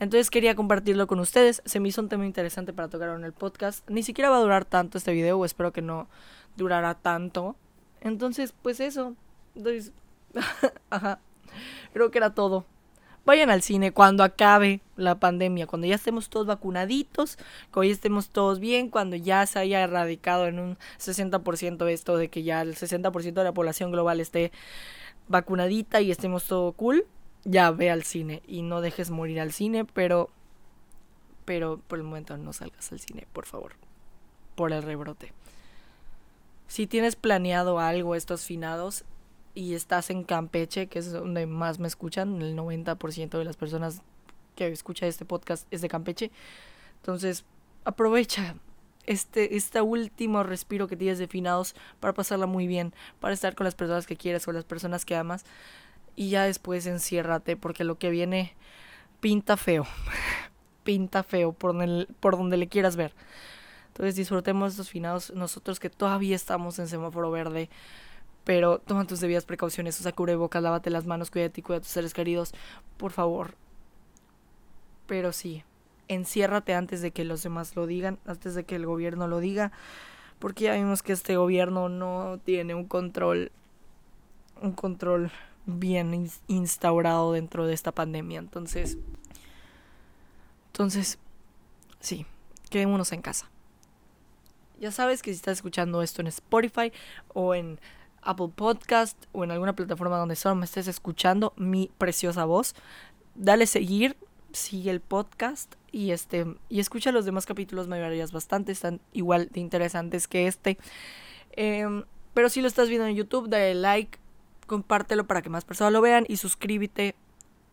Entonces 0.00 0.30
quería 0.30 0.56
compartirlo 0.56 1.06
con 1.06 1.20
ustedes. 1.20 1.62
Se 1.64 1.78
me 1.78 1.86
hizo 1.86 2.00
un 2.00 2.08
tema 2.08 2.26
interesante 2.26 2.72
para 2.72 2.88
tocar 2.88 3.10
en 3.10 3.22
el 3.22 3.32
podcast. 3.32 3.88
Ni 3.88 4.02
siquiera 4.02 4.30
va 4.30 4.38
a 4.38 4.40
durar 4.40 4.64
tanto 4.64 4.98
este 4.98 5.12
video, 5.12 5.38
o 5.38 5.44
espero 5.44 5.72
que 5.72 5.80
no 5.80 6.08
durara 6.56 6.96
tanto. 6.96 7.54
Entonces, 8.00 8.52
pues 8.62 8.80
eso. 8.80 9.14
Ajá. 10.90 11.20
Creo 11.92 12.10
que 12.10 12.18
era 12.18 12.34
todo 12.34 12.66
vayan 13.24 13.50
al 13.50 13.62
cine 13.62 13.92
cuando 13.92 14.24
acabe 14.24 14.80
la 14.96 15.18
pandemia, 15.18 15.66
cuando 15.66 15.86
ya 15.86 15.94
estemos 15.94 16.28
todos 16.28 16.46
vacunaditos, 16.46 17.38
cuando 17.70 17.88
ya 17.88 17.94
estemos 17.94 18.30
todos 18.30 18.60
bien, 18.60 18.88
cuando 18.88 19.16
ya 19.16 19.46
se 19.46 19.58
haya 19.58 19.80
erradicado 19.80 20.46
en 20.46 20.58
un 20.58 20.78
60% 20.98 21.88
esto 21.88 22.16
de 22.16 22.28
que 22.28 22.42
ya 22.42 22.62
el 22.62 22.76
60% 22.76 23.32
de 23.32 23.44
la 23.44 23.52
población 23.52 23.90
global 23.90 24.20
esté 24.20 24.52
vacunadita 25.28 26.00
y 26.00 26.10
estemos 26.10 26.44
todo 26.44 26.72
cool, 26.72 27.06
ya 27.44 27.70
ve 27.70 27.90
al 27.90 28.02
cine 28.02 28.42
y 28.46 28.62
no 28.62 28.80
dejes 28.80 29.10
morir 29.10 29.40
al 29.40 29.52
cine, 29.52 29.84
pero 29.84 30.30
pero 31.44 31.80
por 31.88 31.98
el 31.98 32.04
momento 32.04 32.36
no 32.36 32.52
salgas 32.52 32.92
al 32.92 33.00
cine, 33.00 33.26
por 33.32 33.44
favor, 33.44 33.72
por 34.54 34.72
el 34.72 34.84
rebrote. 34.84 35.32
Si 36.68 36.86
tienes 36.86 37.16
planeado 37.16 37.80
algo 37.80 38.14
estos 38.14 38.44
finados, 38.44 39.02
y 39.54 39.74
estás 39.74 40.10
en 40.10 40.24
Campeche, 40.24 40.86
que 40.86 40.98
es 40.98 41.12
donde 41.12 41.46
más 41.46 41.78
me 41.78 41.88
escuchan, 41.88 42.40
el 42.40 42.56
90% 42.56 43.38
de 43.38 43.44
las 43.44 43.56
personas 43.56 44.02
que 44.56 44.68
escuchan 44.68 45.08
este 45.08 45.24
podcast 45.24 45.66
es 45.70 45.80
de 45.80 45.88
Campeche. 45.88 46.30
Entonces, 46.96 47.44
aprovecha 47.84 48.54
este, 49.06 49.56
este 49.56 49.80
último 49.80 50.42
respiro 50.42 50.86
que 50.86 50.96
tienes 50.96 51.18
de 51.18 51.26
finados 51.26 51.74
para 51.98 52.14
pasarla 52.14 52.46
muy 52.46 52.66
bien, 52.66 52.92
para 53.18 53.34
estar 53.34 53.54
con 53.54 53.64
las 53.64 53.74
personas 53.74 54.06
que 54.06 54.16
quieres, 54.16 54.44
con 54.44 54.54
las 54.54 54.64
personas 54.64 55.04
que 55.04 55.16
amas. 55.16 55.44
Y 56.16 56.30
ya 56.30 56.44
después 56.44 56.86
enciérrate, 56.86 57.56
porque 57.56 57.84
lo 57.84 57.98
que 57.98 58.10
viene 58.10 58.54
pinta 59.20 59.56
feo. 59.56 59.86
pinta 60.84 61.22
feo 61.22 61.52
por 61.52 61.72
donde, 61.72 62.06
por 62.20 62.36
donde 62.36 62.56
le 62.56 62.68
quieras 62.68 62.96
ver. 62.96 63.14
Entonces 63.88 64.14
disfrutemos 64.14 64.72
estos 64.72 64.90
finados 64.90 65.32
nosotros 65.34 65.80
que 65.80 65.90
todavía 65.90 66.36
estamos 66.36 66.78
en 66.78 66.88
semáforo 66.88 67.30
verde 67.30 67.68
pero 68.50 68.80
toma 68.80 69.06
tus 69.06 69.20
debidas 69.20 69.44
precauciones, 69.44 70.00
usa 70.00 70.10
cubrebocas, 70.10 70.60
lávate 70.60 70.90
las 70.90 71.06
manos, 71.06 71.30
cuídate 71.30 71.60
y 71.60 71.62
cuida 71.62 71.78
a 71.78 71.80
tus 71.82 71.90
seres 71.90 72.12
queridos, 72.12 72.52
por 72.96 73.12
favor. 73.12 73.54
Pero 75.06 75.32
sí, 75.32 75.62
enciérrate 76.08 76.74
antes 76.74 77.00
de 77.00 77.12
que 77.12 77.24
los 77.24 77.44
demás 77.44 77.76
lo 77.76 77.86
digan, 77.86 78.18
antes 78.26 78.56
de 78.56 78.64
que 78.64 78.74
el 78.74 78.86
gobierno 78.86 79.28
lo 79.28 79.38
diga, 79.38 79.70
porque 80.40 80.64
ya 80.64 80.74
vimos 80.74 81.04
que 81.04 81.12
este 81.12 81.36
gobierno 81.36 81.88
no 81.88 82.40
tiene 82.44 82.74
un 82.74 82.86
control, 82.86 83.52
un 84.60 84.72
control 84.72 85.30
bien 85.66 86.28
instaurado 86.48 87.34
dentro 87.34 87.68
de 87.68 87.74
esta 87.74 87.92
pandemia, 87.92 88.40
entonces, 88.40 88.98
entonces, 90.72 91.20
sí, 92.00 92.26
quedémonos 92.68 93.12
en 93.12 93.22
casa. 93.22 93.48
Ya 94.80 94.90
sabes 94.90 95.22
que 95.22 95.30
si 95.30 95.36
estás 95.36 95.58
escuchando 95.58 96.02
esto 96.02 96.20
en 96.20 96.26
Spotify 96.26 96.90
o 97.32 97.54
en 97.54 97.78
Apple 98.22 98.50
Podcast 98.54 99.24
o 99.32 99.44
en 99.44 99.50
alguna 99.50 99.74
plataforma 99.74 100.18
donde 100.18 100.36
solo 100.36 100.54
me 100.54 100.64
estés 100.64 100.88
escuchando 100.88 101.52
mi 101.56 101.90
preciosa 101.98 102.44
voz, 102.44 102.74
dale 103.34 103.66
seguir, 103.66 104.16
sigue 104.52 104.90
el 104.90 105.00
podcast 105.00 105.74
y 105.92 106.10
este 106.10 106.46
y 106.68 106.80
escucha 106.80 107.12
los 107.12 107.24
demás 107.24 107.46
capítulos, 107.46 107.88
me 107.88 107.96
ayudarías 107.96 108.32
bastante, 108.32 108.72
están 108.72 109.00
igual 109.12 109.48
de 109.52 109.60
interesantes 109.60 110.28
que 110.28 110.46
este. 110.46 110.78
Em, 111.52 112.04
pero 112.34 112.48
si 112.48 112.60
lo 112.60 112.68
estás 112.68 112.88
viendo 112.88 113.06
en 113.06 113.16
YouTube, 113.16 113.48
dale 113.48 113.74
like, 113.74 114.18
compártelo 114.66 115.26
para 115.26 115.42
que 115.42 115.50
más 115.50 115.64
personas 115.64 115.92
lo 115.92 116.00
vean 116.00 116.24
y 116.28 116.36
suscríbete, 116.36 117.14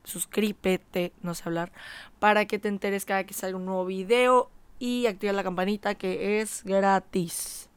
suscríbete, 0.03 1.13
no 1.21 1.35
sé 1.35 1.43
hablar, 1.45 1.71
para 2.19 2.45
que 2.45 2.59
te 2.59 2.69
enteres 2.69 3.05
cada 3.05 3.25
que 3.25 3.33
salga 3.33 3.57
un 3.57 3.65
nuevo 3.65 3.85
video 3.85 4.49
y 4.79 5.05
activa 5.05 5.33
la 5.33 5.43
campanita 5.43 5.95
que 5.95 6.41
es 6.41 6.63
gratis. 6.63 7.69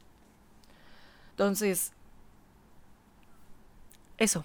Entonces, 1.33 1.93
eso. 4.21 4.45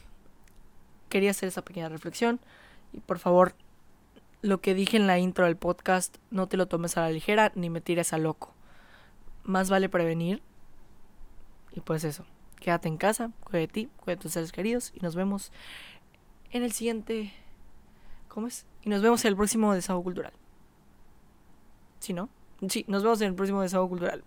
Quería 1.09 1.31
hacer 1.31 1.47
esa 1.47 1.63
pequeña 1.63 1.89
reflexión. 1.89 2.39
Y 2.93 3.01
por 3.01 3.19
favor, 3.19 3.53
lo 4.41 4.61
que 4.61 4.73
dije 4.73 4.97
en 4.97 5.05
la 5.05 5.19
intro 5.19 5.45
del 5.45 5.57
podcast, 5.57 6.17
no 6.31 6.47
te 6.47 6.57
lo 6.57 6.67
tomes 6.67 6.97
a 6.97 7.01
la 7.01 7.11
ligera 7.11 7.51
ni 7.55 7.69
me 7.69 7.81
tires 7.81 8.13
a 8.13 8.17
loco. 8.17 8.53
Más 9.43 9.69
vale 9.69 9.89
prevenir. 9.89 10.41
Y 11.73 11.81
pues 11.81 12.03
eso. 12.03 12.25
Quédate 12.59 12.87
en 12.87 12.97
casa, 12.97 13.31
cuida 13.43 13.59
de 13.59 13.67
ti, 13.67 13.89
cuida 13.97 14.15
de 14.15 14.21
tus 14.21 14.31
seres 14.31 14.51
queridos. 14.51 14.91
Y 14.95 15.01
nos 15.01 15.15
vemos 15.15 15.51
en 16.51 16.63
el 16.63 16.71
siguiente. 16.71 17.33
¿Cómo 18.29 18.47
es? 18.47 18.65
Y 18.83 18.89
nos 18.89 19.01
vemos 19.01 19.23
en 19.25 19.29
el 19.29 19.35
próximo 19.35 19.73
desahogo 19.73 20.03
cultural. 20.03 20.33
¿Sí, 21.99 22.13
no? 22.13 22.29
Sí, 22.69 22.85
nos 22.87 23.03
vemos 23.03 23.21
en 23.21 23.27
el 23.27 23.35
próximo 23.35 23.61
desahogo 23.61 23.89
cultural. 23.89 24.23